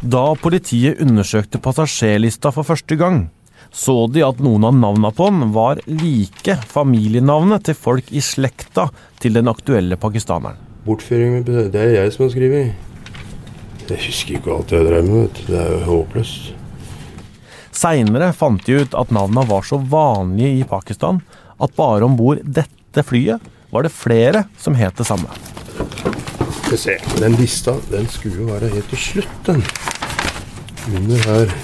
Da 0.00 0.22
politiet 0.40 0.98
undersøkte 1.04 1.60
passasjerlista 1.62 2.50
for 2.54 2.66
første 2.66 2.96
gang, 2.98 3.26
så 3.72 3.94
de 4.10 4.22
at 4.26 4.40
noen 4.42 4.66
av 4.66 4.74
navna 4.74 5.10
på 5.14 5.28
den 5.30 5.52
var 5.54 5.80
like 5.86 6.56
familienavnet 6.70 7.68
til 7.68 7.78
folk 7.78 8.10
i 8.10 8.22
slekta 8.24 8.88
til 9.22 9.36
den 9.38 9.50
aktuelle 9.50 9.98
pakistaneren. 10.00 10.58
Bortføring 10.86 11.44
Det 11.44 11.76
er 11.76 11.94
jeg 11.94 12.14
som 12.14 12.24
har 12.26 12.32
skrevet. 12.34 12.88
Jeg 13.90 14.02
husker 14.06 14.38
ikke 14.38 14.54
alt 14.54 14.72
jeg 14.74 14.86
drev 14.86 15.06
med. 15.06 15.44
Det 15.46 15.58
er 15.58 15.70
jo 15.74 15.84
håpløst. 15.86 16.52
Seinere 17.74 18.32
fant 18.36 18.62
de 18.66 18.82
ut 18.82 18.96
at 18.98 19.12
navna 19.14 19.44
var 19.46 19.64
så 19.66 19.78
vanlige 19.78 20.60
i 20.60 20.66
Pakistan 20.68 21.22
at 21.60 21.74
bare 21.76 22.06
om 22.06 22.16
bord 22.18 22.42
dette 22.42 23.04
flyet 23.06 23.42
var 23.70 23.86
det 23.86 23.94
flere 23.94 24.44
som 24.58 24.74
het 24.78 24.98
det 24.98 25.06
samme. 25.06 25.30
Se. 26.70 26.96
Den 27.18 27.34
lista 27.38 27.74
den 27.90 28.06
skulle 28.10 28.44
jo 28.44 28.50
være 28.52 28.70
helt 28.70 28.90
til 28.92 29.00
slutt, 29.04 29.38
den. 29.46 29.62
Under 30.94 31.22
her. 31.26 31.54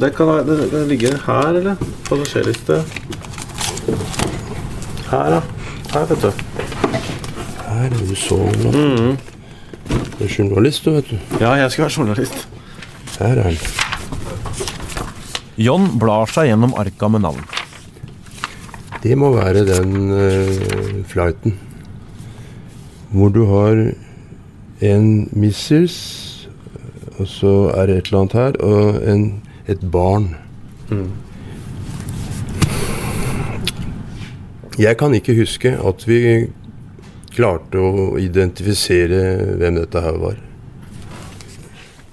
Det 0.00 0.10
kan, 0.16 0.28
det, 0.48 0.70
kan 0.70 0.88
ligge 0.88 1.12
her, 1.26 1.48
eller? 1.60 1.76
Passasjerliste. 2.08 2.82
Her, 5.10 5.36
ja. 5.36 5.40
Her, 5.92 6.06
vet 6.10 6.22
du. 6.22 6.30
Her 7.66 7.86
er 7.86 7.96
du 7.96 8.14
så 8.18 8.36
mm. 8.36 9.16
Du 10.18 10.24
er 10.24 10.32
journalist, 10.38 10.84
du, 10.84 10.90
vet 10.98 11.10
du. 11.10 11.16
Ja, 11.40 11.54
jeg 11.62 11.70
skal 11.72 11.86
være 11.86 11.94
journalist. 11.96 12.48
Her 13.18 13.40
er 13.40 13.42
den. 13.42 13.58
John 15.56 15.88
blar 16.00 16.28
seg 16.28 16.50
gjennom 16.50 16.74
arka 16.76 17.08
med 17.08 17.24
navn. 17.24 17.46
Det 19.02 19.16
må 19.16 19.30
være 19.32 19.64
den 19.68 20.10
uh, 20.12 21.04
flighten 21.08 21.56
hvor 23.16 23.30
du 23.32 23.44
har 23.48 23.78
en 24.84 25.28
Mrs. 25.32 25.96
Og 27.16 27.28
så 27.28 27.52
er 27.72 27.86
det 27.86 27.96
et 27.96 28.06
eller 28.10 28.20
annet 28.20 28.32
her, 28.36 28.56
og 28.60 29.08
en, 29.08 29.22
et 29.66 29.82
barn. 29.82 30.30
Jeg 34.76 34.98
kan 35.00 35.14
ikke 35.16 35.36
huske 35.38 35.72
at 35.74 36.04
vi 36.06 36.20
klarte 37.36 37.80
å 37.80 38.16
identifisere 38.20 39.56
hvem 39.60 39.80
dette 39.80 40.02
her 40.04 40.20
var. 40.20 40.36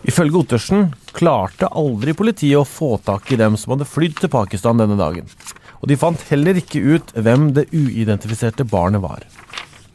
Ifølge 0.03 0.41
Ottersen 0.41 0.89
klarte 1.15 1.69
aldri 1.71 2.15
politiet 2.17 2.59
å 2.59 2.67
få 2.67 2.97
tak 3.05 3.29
i 3.31 3.39
dem 3.39 3.55
som 3.59 3.75
hadde 3.75 3.87
flydd 3.87 4.17
til 4.19 4.31
Pakistan 4.33 4.81
denne 4.81 4.97
dagen. 4.99 5.29
Og 5.79 5.87
de 5.91 5.99
fant 5.99 6.19
heller 6.29 6.59
ikke 6.59 6.81
ut 6.95 7.13
hvem 7.15 7.51
det 7.55 7.69
uidentifiserte 7.71 8.65
barnet 8.67 9.03
var. 9.03 9.23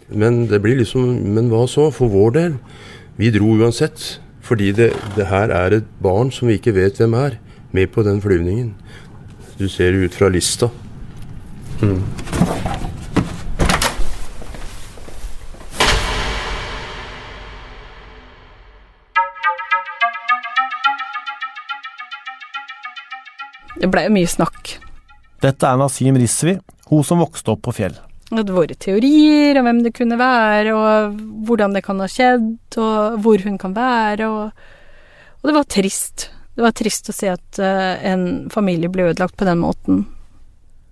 Men 0.09 0.47
det 0.49 0.63
blir 0.65 0.79
liksom 0.81 1.05
Men 1.35 1.51
hva 1.53 1.67
så, 1.69 1.91
for 1.93 2.09
vår 2.09 2.33
del? 2.37 2.57
Vi 3.21 3.33
dro 3.35 3.53
uansett. 3.61 4.21
Fordi 4.49 4.73
det, 4.73 4.93
det 5.17 5.27
her 5.29 5.53
er 5.53 5.77
et 5.77 5.89
barn 6.01 6.31
som 6.33 6.49
vi 6.49 6.57
ikke 6.57 6.73
vet 6.73 6.97
hvem 7.01 7.17
er, 7.19 7.37
med 7.71 7.93
på 7.93 8.03
den 8.03 8.21
flyvningen. 8.21 8.75
Du 9.59 9.69
ser 9.69 9.93
ut 9.93 10.15
fra 10.15 10.29
lista. 10.29 10.71
Det 23.79 23.87
blei 23.87 24.09
jo 24.09 24.15
mye 24.15 24.29
snakk. 24.29 24.79
Dette 25.39 25.69
er 25.69 25.79
Nasim 25.79 26.17
Rizvi, 26.19 26.57
hun 26.91 27.05
som 27.07 27.21
vokste 27.23 27.55
opp 27.55 27.63
på 27.69 27.75
Fjell. 27.77 27.95
Det 28.29 28.53
vært 28.53 28.75
teorier 28.83 29.57
om 29.61 29.69
hvem 29.69 29.79
det 29.87 29.95
kunne 29.97 30.19
være, 30.21 30.75
og 30.75 31.21
hvordan 31.49 31.77
det 31.77 31.85
kan 31.87 32.03
ha 32.03 32.09
skjedd, 32.11 32.51
og 32.77 33.21
hvor 33.25 33.41
hun 33.47 33.57
kan 33.61 33.77
være, 33.77 34.27
og, 34.29 34.51
og 35.39 35.49
det 35.49 35.55
var 35.57 35.71
trist. 35.71 36.29
Det 36.59 36.65
var 36.65 36.73
trist 36.75 37.07
å 37.07 37.15
se 37.15 37.29
at 37.31 37.59
eh, 37.63 38.07
en 38.11 38.49
familie 38.51 38.91
ble 38.91 39.13
ødelagt 39.13 39.37
på 39.39 39.47
den 39.47 39.61
måten. 39.63 40.01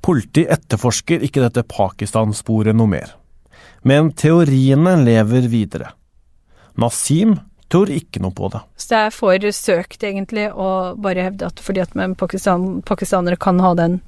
Politi 0.07 0.45
etterforsker 0.47 1.25
ikke 1.27 1.43
dette 1.43 1.65
Pakistan-sporet 1.67 2.77
noe 2.79 2.93
mer. 2.93 3.17
Men 3.83 4.13
teoriene 4.15 4.93
lever 5.03 5.49
videre. 5.51 5.89
Nasim 6.79 7.35
tror 7.67 7.91
ikke 7.91 8.23
noe 8.23 8.31
på 8.31 8.47
det. 8.53 8.61
Så 8.79 8.93
det 8.93 9.01
er 9.01 9.17
for 9.17 9.47
søkt, 9.59 10.05
egentlig, 10.07 10.45
å 10.55 10.69
bare 11.03 11.25
hevde 11.27 11.49
at 11.49 11.59
fordi 11.63 11.83
at 11.83 11.97
Pakistan, 12.21 12.69
pakistanere 12.87 13.39
kan 13.43 13.59
ha 13.59 13.73
den 13.75 13.99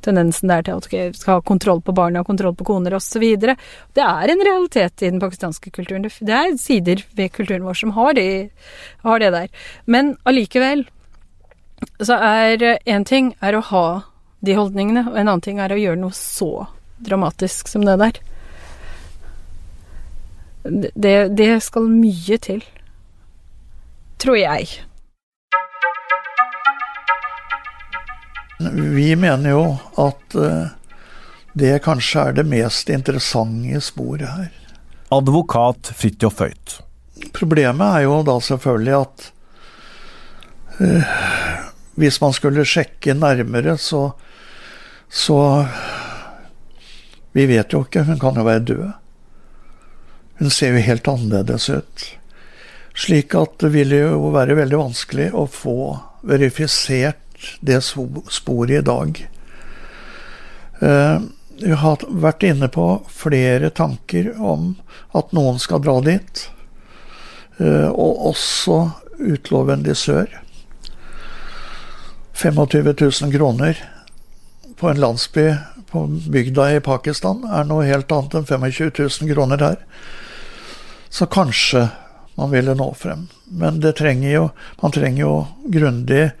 tendensen 0.00 0.48
der 0.48 0.64
til 0.64 0.80
at 0.80 0.88
de 0.88 1.02
skal 1.18 1.42
ha 1.42 1.44
kontroll 1.44 1.84
på 1.84 1.92
barna, 1.92 2.24
kontroll 2.24 2.56
på 2.56 2.70
koner 2.72 2.96
osv. 2.96 3.28
Det 3.36 4.06
er 4.06 4.32
en 4.32 4.46
realitet 4.48 5.04
i 5.04 5.12
den 5.12 5.20
pakistanske 5.20 5.74
kulturen. 5.76 6.08
Det 6.08 6.16
det 6.24 6.40
er 6.40 6.56
sider 6.56 7.04
ved 7.12 7.36
kulturen 7.36 7.68
vår 7.68 7.82
som 7.84 7.92
har, 8.00 8.16
det, 8.16 8.48
har 9.04 9.20
det 9.20 9.32
der. 9.36 9.52
Men 9.84 10.16
allikevel 10.24 10.86
så 12.02 12.18
er 12.18 12.62
én 12.84 13.04
ting 13.08 13.32
er 13.40 13.56
å 13.56 13.64
ha 13.70 13.86
de 14.42 14.56
holdningene, 14.58 15.06
og 15.10 15.16
en 15.16 15.28
annen 15.28 15.44
ting 15.44 15.60
er 15.62 15.72
å 15.72 15.78
gjøre 15.78 16.00
noe 16.02 16.14
så 16.16 16.66
dramatisk 17.02 17.70
som 17.70 17.86
det 17.86 17.96
der. 18.02 18.20
Det, 20.94 21.16
det 21.34 21.50
skal 21.62 21.88
mye 21.90 22.38
til 22.42 22.62
tror 24.22 24.38
jeg. 24.38 24.68
Vi 28.72 29.16
mener 29.16 29.50
jo 29.50 29.64
at 29.98 30.36
eh, 30.38 30.70
det 31.58 31.80
kanskje 31.82 32.28
er 32.28 32.36
det 32.38 32.46
mest 32.46 32.92
interessante 32.94 33.80
sporet 33.82 34.30
her. 34.30 34.52
Advokat 35.12 35.90
Fridtjof 35.98 36.38
Høyt. 36.40 36.76
Problemet 37.34 37.98
er 37.98 38.06
jo 38.06 38.20
da 38.26 38.38
selvfølgelig 38.42 38.94
at 39.00 39.26
eh, 40.78 41.18
hvis 42.00 42.20
man 42.22 42.32
skulle 42.32 42.64
sjekke 42.64 43.14
nærmere, 43.14 43.76
så 43.78 44.12
Så 45.12 45.66
Vi 47.34 47.46
vet 47.46 47.72
jo 47.72 47.82
ikke. 47.84 48.02
Hun 48.04 48.18
kan 48.20 48.34
jo 48.36 48.42
være 48.44 48.64
død. 48.64 48.92
Hun 50.38 50.50
ser 50.50 50.72
jo 50.72 50.80
helt 50.84 51.08
annerledes 51.08 51.68
ut. 51.70 52.04
Slik 52.94 53.34
at 53.34 53.58
det 53.60 53.70
ville 53.72 53.96
jo 54.02 54.30
være 54.34 54.56
veldig 54.56 54.78
vanskelig 54.80 55.30
å 55.32 55.46
få 55.48 55.74
verifisert 56.28 57.16
det 57.64 57.78
spo- 57.84 58.24
sporet 58.30 58.78
i 58.82 58.84
dag. 58.88 59.22
Eh, 60.82 61.20
Jeg 61.62 61.76
har 61.78 61.96
vært 62.08 62.42
inne 62.42 62.66
på 62.68 63.04
flere 63.12 63.68
tanker 63.70 64.32
om 64.40 64.76
at 65.14 65.32
noen 65.32 65.58
skal 65.60 65.78
dra 65.80 66.00
dit. 66.00 66.48
eh, 67.60 67.88
Og 67.88 68.32
også 68.32 68.92
utloven 69.20 69.82
de 69.84 69.90
dissør. 69.90 70.26
25 72.42 72.94
000 73.22 73.32
kroner 73.32 73.84
på 74.76 74.88
en 74.88 75.00
landsby 75.00 75.54
på 75.90 76.06
bygda 76.06 76.72
i 76.74 76.80
Pakistan 76.80 77.44
er 77.46 77.66
noe 77.68 77.84
helt 77.86 78.10
annet 78.12 78.34
enn 78.34 78.46
25 78.48 78.90
000 78.98 79.30
kroner 79.30 79.62
her. 79.62 79.76
Så 81.12 81.28
kanskje 81.30 81.84
man 82.34 82.50
ville 82.50 82.74
nå 82.74 82.88
frem. 82.98 83.28
Men 83.46 83.78
det 83.80 83.92
trenger 84.00 84.32
jo, 84.32 84.48
man 84.80 84.94
trenger 84.96 85.22
jo 85.22 85.34
grundige 85.76 86.32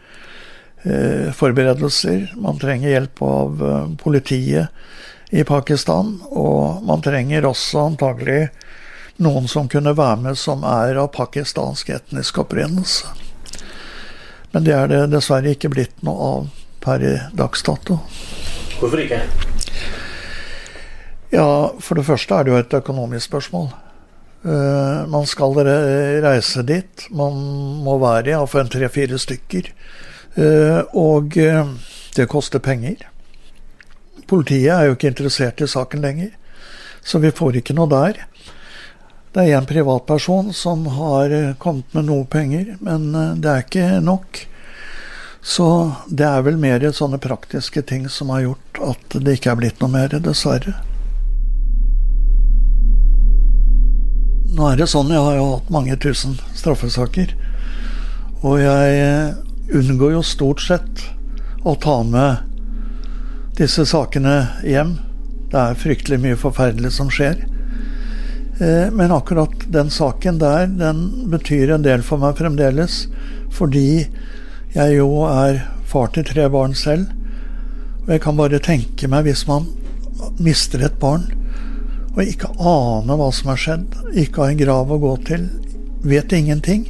eh, 0.82 1.30
forberedelser. 1.36 2.32
Man 2.34 2.58
trenger 2.58 2.96
hjelp 2.96 3.22
av 3.22 3.66
eh, 3.68 3.88
politiet 4.02 5.30
i 5.30 5.44
Pakistan, 5.44 6.16
og 6.30 6.82
man 6.88 7.04
trenger 7.04 7.46
også 7.46 7.86
antagelig 7.92 8.48
noen 9.22 9.46
som 9.48 9.70
kunne 9.70 9.94
være 9.94 10.18
med 10.24 10.40
som 10.40 10.64
er 10.66 10.98
av 10.98 11.12
pakistansk 11.14 11.94
etnisk 11.94 12.42
opprinnelse. 12.42 13.21
Men 14.52 14.66
det 14.66 14.74
er 14.76 14.90
det 14.90 15.02
dessverre 15.14 15.54
ikke 15.54 15.72
blitt 15.72 16.02
noe 16.06 16.28
av 16.28 16.50
per 16.82 17.04
dags 17.36 17.62
dato. 17.64 18.00
Hvorfor 18.80 19.00
ikke? 19.04 19.22
Ja, 21.32 21.72
for 21.80 21.96
det 21.96 22.04
første 22.04 22.36
er 22.36 22.44
det 22.44 22.52
jo 22.52 22.58
et 22.60 22.74
økonomisk 22.76 23.30
spørsmål. 23.30 23.70
Uh, 24.42 25.06
man 25.08 25.24
skal 25.30 25.54
reise 26.24 26.64
dit. 26.66 27.06
Man 27.14 27.38
må 27.84 27.96
være 28.02 28.34
iallfall 28.34 28.68
tre-fire 28.68 29.20
stykker. 29.22 29.70
Uh, 30.34 30.82
og 30.98 31.38
uh, 31.38 31.72
det 32.16 32.28
koster 32.28 32.60
penger. 32.60 33.06
Politiet 34.28 34.74
er 34.74 34.88
jo 34.88 34.96
ikke 34.96 35.12
interessert 35.12 35.60
i 35.62 35.68
saken 35.68 36.02
lenger, 36.04 36.32
så 37.04 37.20
vi 37.22 37.32
får 37.34 37.60
ikke 37.60 37.76
noe 37.76 37.90
der. 37.90 38.20
Det 39.32 39.40
er 39.48 39.56
en 39.56 39.66
privatperson 39.66 40.52
som 40.52 40.86
har 40.86 41.30
eh, 41.32 41.54
kommet 41.56 41.94
med 41.96 42.04
noe 42.04 42.24
penger, 42.28 42.74
men 42.84 43.14
eh, 43.16 43.34
det 43.40 43.48
er 43.48 43.62
ikke 43.64 44.00
nok. 44.04 44.40
Så 45.40 45.68
det 46.06 46.26
er 46.28 46.42
vel 46.44 46.58
mer 46.60 46.84
sånne 46.92 47.16
praktiske 47.18 47.80
ting 47.88 48.04
som 48.12 48.28
har 48.30 48.42
gjort 48.44 48.80
at 48.92 49.16
det 49.24 49.38
ikke 49.38 49.54
er 49.54 49.60
blitt 49.62 49.80
noe 49.80 49.88
mer, 49.90 50.12
dessverre. 50.12 50.74
Nå 54.52 54.66
er 54.68 54.76
det 54.76 54.90
sånn, 54.92 55.08
jeg 55.08 55.24
har 55.24 55.38
jo 55.38 55.46
hatt 55.54 55.72
mange 55.72 55.96
tusen 55.96 56.36
straffesaker. 56.52 57.32
Og 58.44 58.60
jeg 58.60 58.98
eh, 59.00 59.32
unngår 59.80 60.18
jo 60.18 60.26
stort 60.28 60.60
sett 60.60 61.06
å 61.64 61.72
ta 61.80 62.02
med 62.04 63.56
disse 63.56 63.88
sakene 63.88 64.36
hjem. 64.60 64.98
Det 65.48 65.56
er 65.56 65.80
fryktelig 65.80 66.20
mye 66.20 66.36
forferdelig 66.44 66.92
som 67.00 67.08
skjer. 67.08 67.46
Eh, 68.60 68.90
men 68.92 69.12
akkurat 69.12 69.50
den 69.72 69.90
saken 69.90 70.38
der, 70.38 70.66
den 70.66 71.30
betyr 71.30 71.74
en 71.74 71.84
del 71.86 72.02
for 72.04 72.20
meg 72.22 72.36
fremdeles. 72.40 73.06
Fordi 73.52 74.06
jeg 74.72 74.96
jo 74.96 75.24
er 75.28 75.64
far 75.88 76.12
til 76.12 76.26
tre 76.28 76.48
barn 76.52 76.74
selv. 76.76 77.08
Og 78.04 78.14
jeg 78.14 78.24
kan 78.24 78.36
bare 78.38 78.60
tenke 78.62 79.08
meg 79.08 79.28
hvis 79.28 79.46
man 79.48 79.68
mister 80.42 80.82
et 80.84 80.98
barn 81.02 81.28
og 82.12 82.20
ikke 82.28 82.50
aner 82.60 83.16
hva 83.18 83.28
som 83.32 83.48
har 83.52 83.60
skjedd, 83.60 83.94
ikke 84.20 84.42
har 84.42 84.52
en 84.52 84.58
grav 84.60 84.90
å 84.92 84.98
gå 85.00 85.12
til, 85.28 85.46
vet 86.04 86.34
ingenting. 86.36 86.84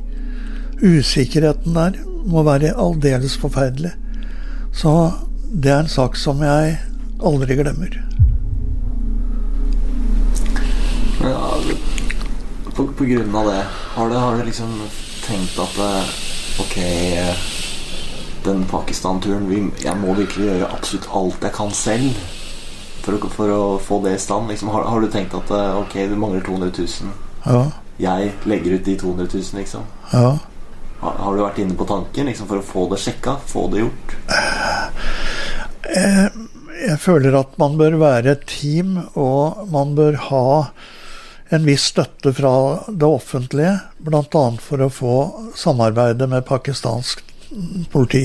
Usikkerheten 0.82 1.76
der 1.78 2.00
må 2.26 2.42
være 2.46 2.74
aldeles 2.74 3.36
forferdelig. 3.38 3.92
Så 4.74 4.90
det 5.52 5.70
er 5.70 5.84
en 5.84 5.92
sak 5.92 6.18
som 6.18 6.42
jeg 6.42 6.78
aldri 7.22 7.58
glemmer. 7.60 7.94
Ja, 11.22 11.54
på, 12.74 12.86
på 12.98 13.04
grunn 13.04 13.34
av 13.36 13.46
det, 13.46 13.64
har 13.94 14.08
du, 14.08 14.14
har 14.14 14.36
du 14.36 14.44
liksom 14.44 14.70
tenkt 15.22 15.58
at 15.62 15.78
eh, 15.78 16.12
ok 16.62 16.76
eh, 16.82 17.42
den 18.42 18.64
Pakistan-turen 18.66 19.70
Jeg 19.78 19.94
må 20.00 20.16
virkelig 20.18 20.48
gjøre 20.48 20.70
absolutt 20.74 21.10
alt 21.14 21.44
jeg 21.46 21.54
kan 21.54 21.70
selv 21.76 22.22
for 23.02 23.14
å, 23.14 23.30
for 23.30 23.52
å 23.54 23.62
få 23.82 23.98
det 24.04 24.16
i 24.16 24.22
stand. 24.22 24.50
Liksom, 24.50 24.70
har, 24.74 24.86
har, 24.86 25.02
du 25.02 25.10
tenkt 25.10 25.34
at 25.38 25.50
eh, 25.54 25.78
ok, 25.82 25.94
du 26.10 26.16
mangler 26.18 26.42
200 26.46 26.72
000. 26.78 27.12
Ja. 27.46 27.62
Jeg 28.02 28.32
legger 28.50 28.78
ut 28.78 28.86
de 28.86 28.96
200 28.98 29.28
000, 29.30 29.44
liksom. 29.58 29.86
Ja. 30.12 30.32
Har, 31.02 31.18
har 31.18 31.36
du 31.36 31.42
vært 31.42 31.60
inne 31.62 31.78
på 31.78 31.86
tanken 31.90 32.30
liksom, 32.30 32.50
for 32.50 32.62
å 32.62 32.66
få 32.66 32.86
det 32.92 33.00
sjekka? 33.02 33.36
Få 33.50 33.66
det 33.72 33.82
gjort? 33.84 34.16
Jeg, 35.92 36.48
jeg 36.82 36.98
føler 37.02 37.38
at 37.42 37.54
man 37.62 37.78
bør 37.78 37.98
være 38.02 38.36
et 38.36 38.46
team, 38.50 38.96
og 39.18 39.66
man 39.74 39.94
bør 39.98 40.18
ha 40.30 40.46
en 41.52 41.64
viss 41.64 41.84
støtte 41.92 42.32
fra 42.32 42.80
det 42.88 43.06
offentlige, 43.06 43.74
bl.a. 44.00 44.44
for 44.60 44.80
å 44.80 44.88
få 44.88 45.16
samarbeide 45.56 46.24
med 46.26 46.46
pakistansk 46.48 47.20
politi. 47.92 48.22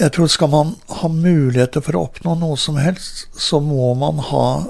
Jeg 0.00 0.12
tror 0.12 0.26
Skal 0.26 0.50
man 0.50 0.74
ha 0.98 1.08
muligheter 1.08 1.84
for 1.86 1.94
å 1.94 2.02
oppnå 2.08 2.34
noe 2.40 2.58
som 2.58 2.80
helst, 2.82 3.28
så 3.30 3.60
må 3.62 3.94
man 3.94 4.18
ha 4.32 4.66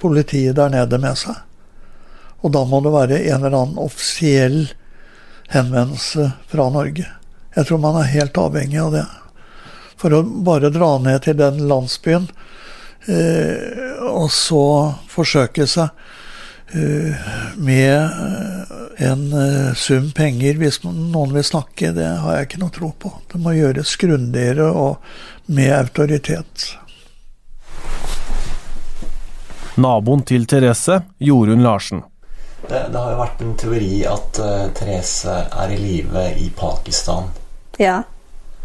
politiet 0.00 0.56
der 0.56 0.72
nede 0.72 0.98
med 0.98 1.20
seg. 1.20 1.36
Og 2.40 2.56
da 2.56 2.64
må 2.64 2.80
det 2.80 2.96
være 2.96 3.20
en 3.26 3.44
eller 3.44 3.60
annen 3.60 3.84
offisiell 3.84 4.62
henvendelse 5.52 6.30
fra 6.48 6.70
Norge. 6.72 7.04
Jeg 7.56 7.68
tror 7.68 7.84
man 7.84 8.00
er 8.00 8.12
helt 8.16 8.40
avhengig 8.40 8.80
av 8.80 8.92
det. 8.96 9.06
For 10.00 10.16
å 10.16 10.24
bare 10.24 10.72
dra 10.72 10.94
ned 10.96 11.28
til 11.28 11.36
den 11.36 11.66
landsbyen, 11.68 12.30
eh, 13.04 14.00
og 14.08 14.30
så 14.32 14.64
forsøke 15.12 15.68
seg 15.68 15.92
med 16.74 17.94
eh, 17.94 19.10
en 19.10 19.32
eh, 19.32 19.74
sum 19.74 20.10
penger 20.10 20.58
hvis 20.58 20.82
noen 20.84 21.34
vil 21.34 21.44
snakke, 21.44 21.92
det 21.94 22.08
har 22.22 22.36
jeg 22.36 22.48
ikke 22.48 22.60
noe 22.64 22.74
tro 22.74 22.90
på. 22.98 23.12
Det 23.32 23.40
må 23.42 23.54
gjøres 23.56 23.94
grundigere 24.00 24.66
og 24.72 24.98
med 25.46 25.72
autoritet. 25.76 26.72
Naboen 29.76 30.24
til 30.24 30.46
Therese, 30.48 31.02
Jorunn 31.18 31.62
Larsen. 31.62 32.02
Det, 32.66 32.88
det, 32.90 32.98
har 32.98 33.12
jo 33.12 33.18
vært 33.20 33.42
en 33.44 33.56
teori 33.60 33.90
at 34.08 34.38
uh, 34.40 34.62
Therese 34.74 35.34
er 35.44 35.74
i 35.74 35.76
live 35.78 36.22
i 36.40 36.48
Pakistan. 36.56 37.28
Ja. 37.78 38.00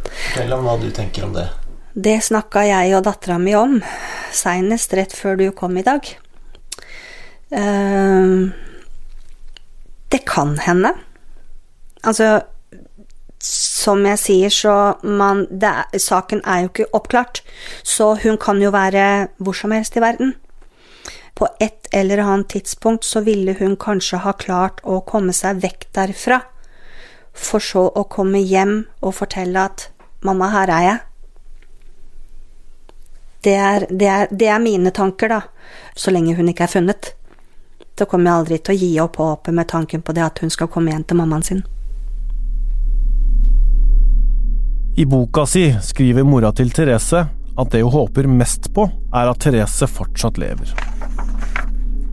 Fortell 0.08 0.56
om 0.56 0.64
hva 0.66 0.78
du 0.82 0.88
tenker 0.96 1.28
om 1.28 1.36
det. 1.36 1.50
Det 1.94 2.16
snakka 2.24 2.64
jeg 2.66 2.96
og 2.96 3.04
dattera 3.06 3.36
mi 3.38 3.54
om 3.60 3.82
seinest 4.34 4.96
rett 4.96 5.14
før 5.14 5.36
du 5.38 5.50
kom 5.52 5.76
i 5.78 5.84
dag. 5.86 6.08
Uh, 7.52 8.50
det 10.12 10.26
kan 10.26 10.58
hende. 10.58 10.94
Altså 12.04 12.42
Som 13.42 14.06
jeg 14.06 14.20
sier, 14.22 14.52
så 14.54 14.74
man 15.02 15.48
er, 15.50 15.98
Saken 15.98 16.44
er 16.46 16.60
jo 16.62 16.70
ikke 16.70 16.92
oppklart, 16.94 17.40
så 17.84 18.14
hun 18.22 18.38
kan 18.38 18.62
jo 18.62 18.70
være 18.70 19.30
hvor 19.42 19.58
som 19.58 19.72
helst 19.74 19.96
i 19.98 20.04
verden. 20.04 20.36
På 21.34 21.48
et 21.60 21.90
eller 21.92 22.22
annet 22.22 22.52
tidspunkt 22.54 23.06
så 23.06 23.24
ville 23.26 23.56
hun 23.58 23.74
kanskje 23.82 24.20
ha 24.22 24.36
klart 24.38 24.84
å 24.86 25.00
komme 25.02 25.34
seg 25.34 25.58
vekk 25.64 25.88
derfra, 25.98 26.38
for 27.34 27.66
så 27.66 27.88
å 27.90 28.04
komme 28.04 28.44
hjem 28.46 28.86
og 29.02 29.16
fortelle 29.18 29.58
at 29.58 29.90
'mamma, 30.22 30.52
her 30.52 30.70
er 30.70 30.84
jeg'. 30.86 31.00
Det 33.44 33.56
er, 33.56 33.88
det 33.90 34.08
er, 34.08 34.28
det 34.30 34.48
er 34.48 34.60
mine 34.60 34.92
tanker, 34.92 35.28
da, 35.28 35.42
så 35.96 36.12
lenge 36.12 36.36
hun 36.36 36.50
ikke 36.50 36.64
er 36.64 36.76
funnet 36.78 37.16
så 38.00 38.06
kommer 38.06 38.32
jeg 38.32 38.40
aldri 38.40 38.58
til 38.58 38.74
å 38.74 38.80
gi 38.82 38.92
opp 39.04 39.20
håpet 39.22 39.54
med 39.54 39.68
tanken 39.70 40.02
på 40.02 40.16
det 40.18 40.24
at 40.26 40.40
hun 40.42 40.50
skal 40.50 40.70
komme 40.72 40.92
igjen 40.92 41.04
til 41.06 41.20
mammaen 41.20 41.46
sin. 41.46 41.62
I 44.98 45.06
boka 45.06 45.46
si 45.48 45.70
skriver 45.82 46.26
mora 46.28 46.52
til 46.52 46.72
Therese 46.76 47.26
at 47.58 47.72
det 47.72 47.82
hun 47.82 47.92
håper 47.92 48.28
mest 48.28 48.74
på, 48.74 48.88
er 49.14 49.30
at 49.32 49.40
Therese 49.44 49.88
fortsatt 49.88 50.40
lever. 50.42 50.74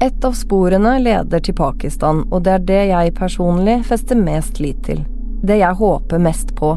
Et 0.00 0.24
av 0.24 0.34
sporene 0.38 0.98
leder 1.02 1.42
til 1.42 1.56
Pakistan, 1.58 2.22
og 2.30 2.44
det 2.46 2.52
er 2.54 2.66
det 2.66 2.82
jeg 2.92 3.14
personlig 3.18 3.80
fester 3.88 4.18
mest 4.18 4.60
lit 4.62 4.78
til. 4.86 5.02
Det 5.42 5.58
jeg 5.58 5.78
håper 5.80 6.22
mest 6.22 6.54
på. 6.58 6.76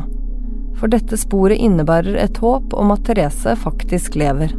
For 0.80 0.90
dette 0.90 1.18
sporet 1.22 1.62
innebærer 1.62 2.18
et 2.18 2.42
håp 2.42 2.74
om 2.74 2.94
at 2.96 3.04
Therese 3.06 3.54
faktisk 3.62 4.18
lever. 4.18 4.56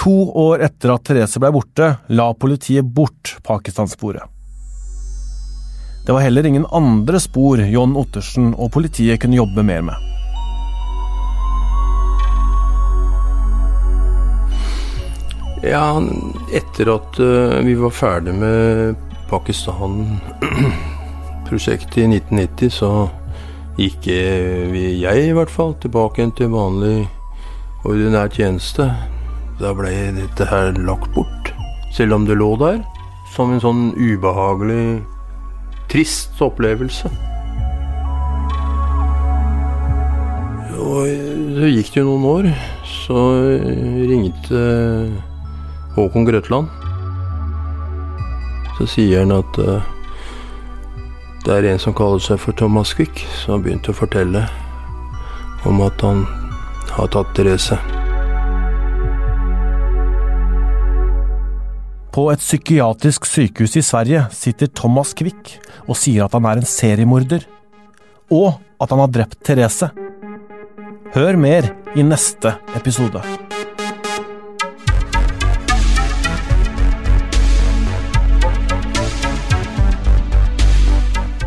To 0.00 0.32
år 0.32 0.62
etter 0.64 0.94
at 0.94 1.02
Therese 1.04 1.36
ble 1.42 1.50
borte, 1.52 1.96
la 2.08 2.32
politiet 2.32 2.84
bort 2.84 3.36
Pakistan-sporet. 3.44 4.22
Det 6.06 6.12
var 6.12 6.20
heller 6.24 6.46
ingen 6.48 6.66
andre 6.72 7.20
spor 7.20 7.60
John 7.68 7.96
Ottersen 8.00 8.54
og 8.56 8.72
politiet 8.72 9.20
kunne 9.20 9.36
jobbe 9.36 9.62
mer 9.62 9.82
med. 9.84 9.94
Ja, 15.60 16.00
etter 16.56 16.88
at 16.96 17.20
uh, 17.20 17.60
vi 17.60 17.76
var 17.76 17.92
ferdig 17.92 18.32
med 18.40 18.96
Pakistan-prosjektet 19.28 22.00
i 22.00 22.08
1990, 22.08 22.72
så 22.72 23.12
gikk 23.76 24.08
vi, 24.72 25.04
jeg 25.04 25.28
i 25.28 25.36
hvert 25.36 25.52
fall, 25.52 25.76
tilbake 25.84 26.24
til 26.40 26.48
vanlig 26.56 27.04
ordinær 27.84 28.32
tjeneste. 28.32 29.19
Da 29.60 29.74
ble 29.76 29.92
dette 30.16 30.46
her 30.48 30.72
lagt 30.80 31.10
bort. 31.12 31.50
Selv 31.92 32.16
om 32.16 32.24
det 32.24 32.38
lå 32.40 32.54
der. 32.56 32.80
Som 33.34 33.52
en 33.52 33.60
sånn 33.60 33.82
ubehagelig, 33.92 35.02
trist 35.92 36.40
opplevelse. 36.42 37.10
Og 40.80 41.04
så 41.60 41.70
gikk 41.70 41.92
det 41.92 42.00
jo 42.00 42.08
noen 42.08 42.26
år. 42.30 42.50
Så 42.88 43.20
ringte 44.08 44.64
Håkon 45.94 46.26
Grøtland. 46.26 46.72
Så 48.80 48.88
sier 48.96 49.26
han 49.26 49.36
at 49.36 49.60
uh, 49.60 49.84
det 51.44 51.52
er 51.58 51.70
en 51.74 51.82
som 51.82 51.92
kaller 51.96 52.22
seg 52.24 52.40
for 52.40 52.56
Thomas 52.56 52.96
Quick, 52.96 53.26
som 53.36 53.58
har 53.58 53.64
begynt 53.68 53.92
å 53.92 53.96
fortelle 53.96 54.48
om 55.68 55.84
at 55.84 56.00
han 56.00 56.24
har 56.96 57.12
tatt 57.12 57.36
Therese. 57.36 57.76
På 62.10 62.24
et 62.32 62.40
psykiatrisk 62.42 63.26
sykehus 63.30 63.76
i 63.78 63.82
Sverige 63.86 64.24
sitter 64.34 64.66
Thomas 64.74 65.12
Quick 65.14 65.60
og 65.84 65.94
sier 65.94 66.24
at 66.24 66.34
han 66.34 66.48
er 66.50 66.58
en 66.58 66.66
seriemorder. 66.66 67.44
Og 68.34 68.56
at 68.82 68.90
han 68.90 69.02
har 69.04 69.12
drept 69.14 69.38
Therese. 69.46 69.92
Hør 71.14 71.38
mer 71.38 71.70
i 71.94 72.02
neste 72.02 72.56
episode. 72.74 73.22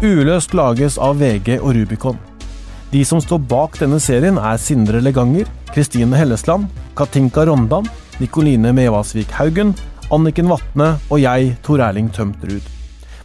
Uløst 0.04 0.56
lages 0.56 0.95
av 0.95 1.19
VG 1.19 1.58
og 1.60 1.73
Rubicon. 1.76 2.19
De 2.91 3.04
som 3.08 3.19
står 3.19 3.39
bak 3.52 3.80
denne 3.82 3.99
serien, 4.04 4.39
er 4.39 4.60
Sindre 4.62 5.04
Leganger, 5.04 5.49
Kristine 5.76 6.15
Hellesland, 6.19 6.69
Katinka 6.95 7.43
Rondan, 7.49 7.88
Nikoline 8.21 8.71
Mevasvik 8.76 9.32
Haugen 9.36 9.73
Anniken 10.13 10.49
Vatne 10.52 10.91
og 11.10 11.21
jeg, 11.23 11.56
Tor 11.65 11.82
Erling 11.82 12.12
Tømterud. 12.13 12.65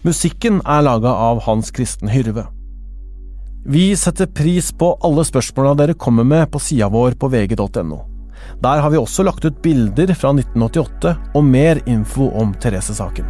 Musikken 0.06 0.62
er 0.64 0.84
laga 0.86 1.10
av 1.10 1.42
Hans 1.44 1.68
Kristen 1.74 2.08
Hyrve. 2.08 2.46
Vi 3.68 3.90
setter 3.98 4.30
pris 4.32 4.70
på 4.72 4.94
alle 5.04 5.24
spørsmåla 5.28 5.74
dere 5.76 5.98
kommer 6.00 6.24
med 6.24 6.46
på 6.52 6.62
sida 6.62 6.88
vår 6.88 7.18
på 7.20 7.28
vg.no. 7.28 7.98
Der 8.64 8.80
har 8.80 8.94
vi 8.94 9.00
også 9.00 9.26
lagt 9.26 9.44
ut 9.44 9.60
bilder 9.60 10.14
fra 10.14 10.32
1988 10.32 11.12
og 11.34 11.44
mer 11.44 11.82
info 11.84 12.30
om 12.40 12.54
Therese-saken. 12.56 13.28